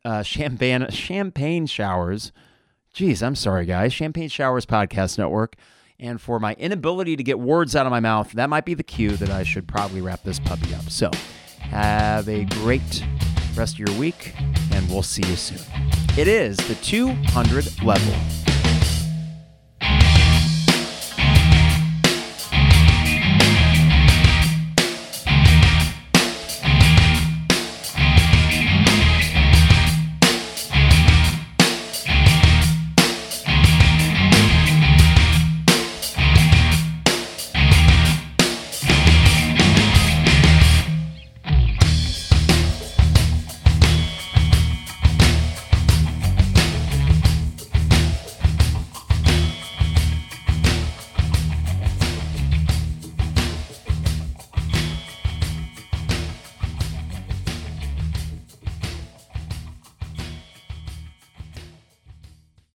[0.05, 2.33] uh, champagne, champagne showers,
[2.95, 3.93] geez, I'm sorry, guys.
[3.93, 5.57] Champagne Showers Podcast Network.
[6.01, 8.83] And for my inability to get words out of my mouth, that might be the
[8.83, 10.89] cue that I should probably wrap this puppy up.
[10.91, 11.11] So,
[11.59, 13.05] have a great
[13.57, 14.35] rest of your week,
[14.73, 15.61] and we'll see you soon.
[16.17, 18.44] It is the 200 level.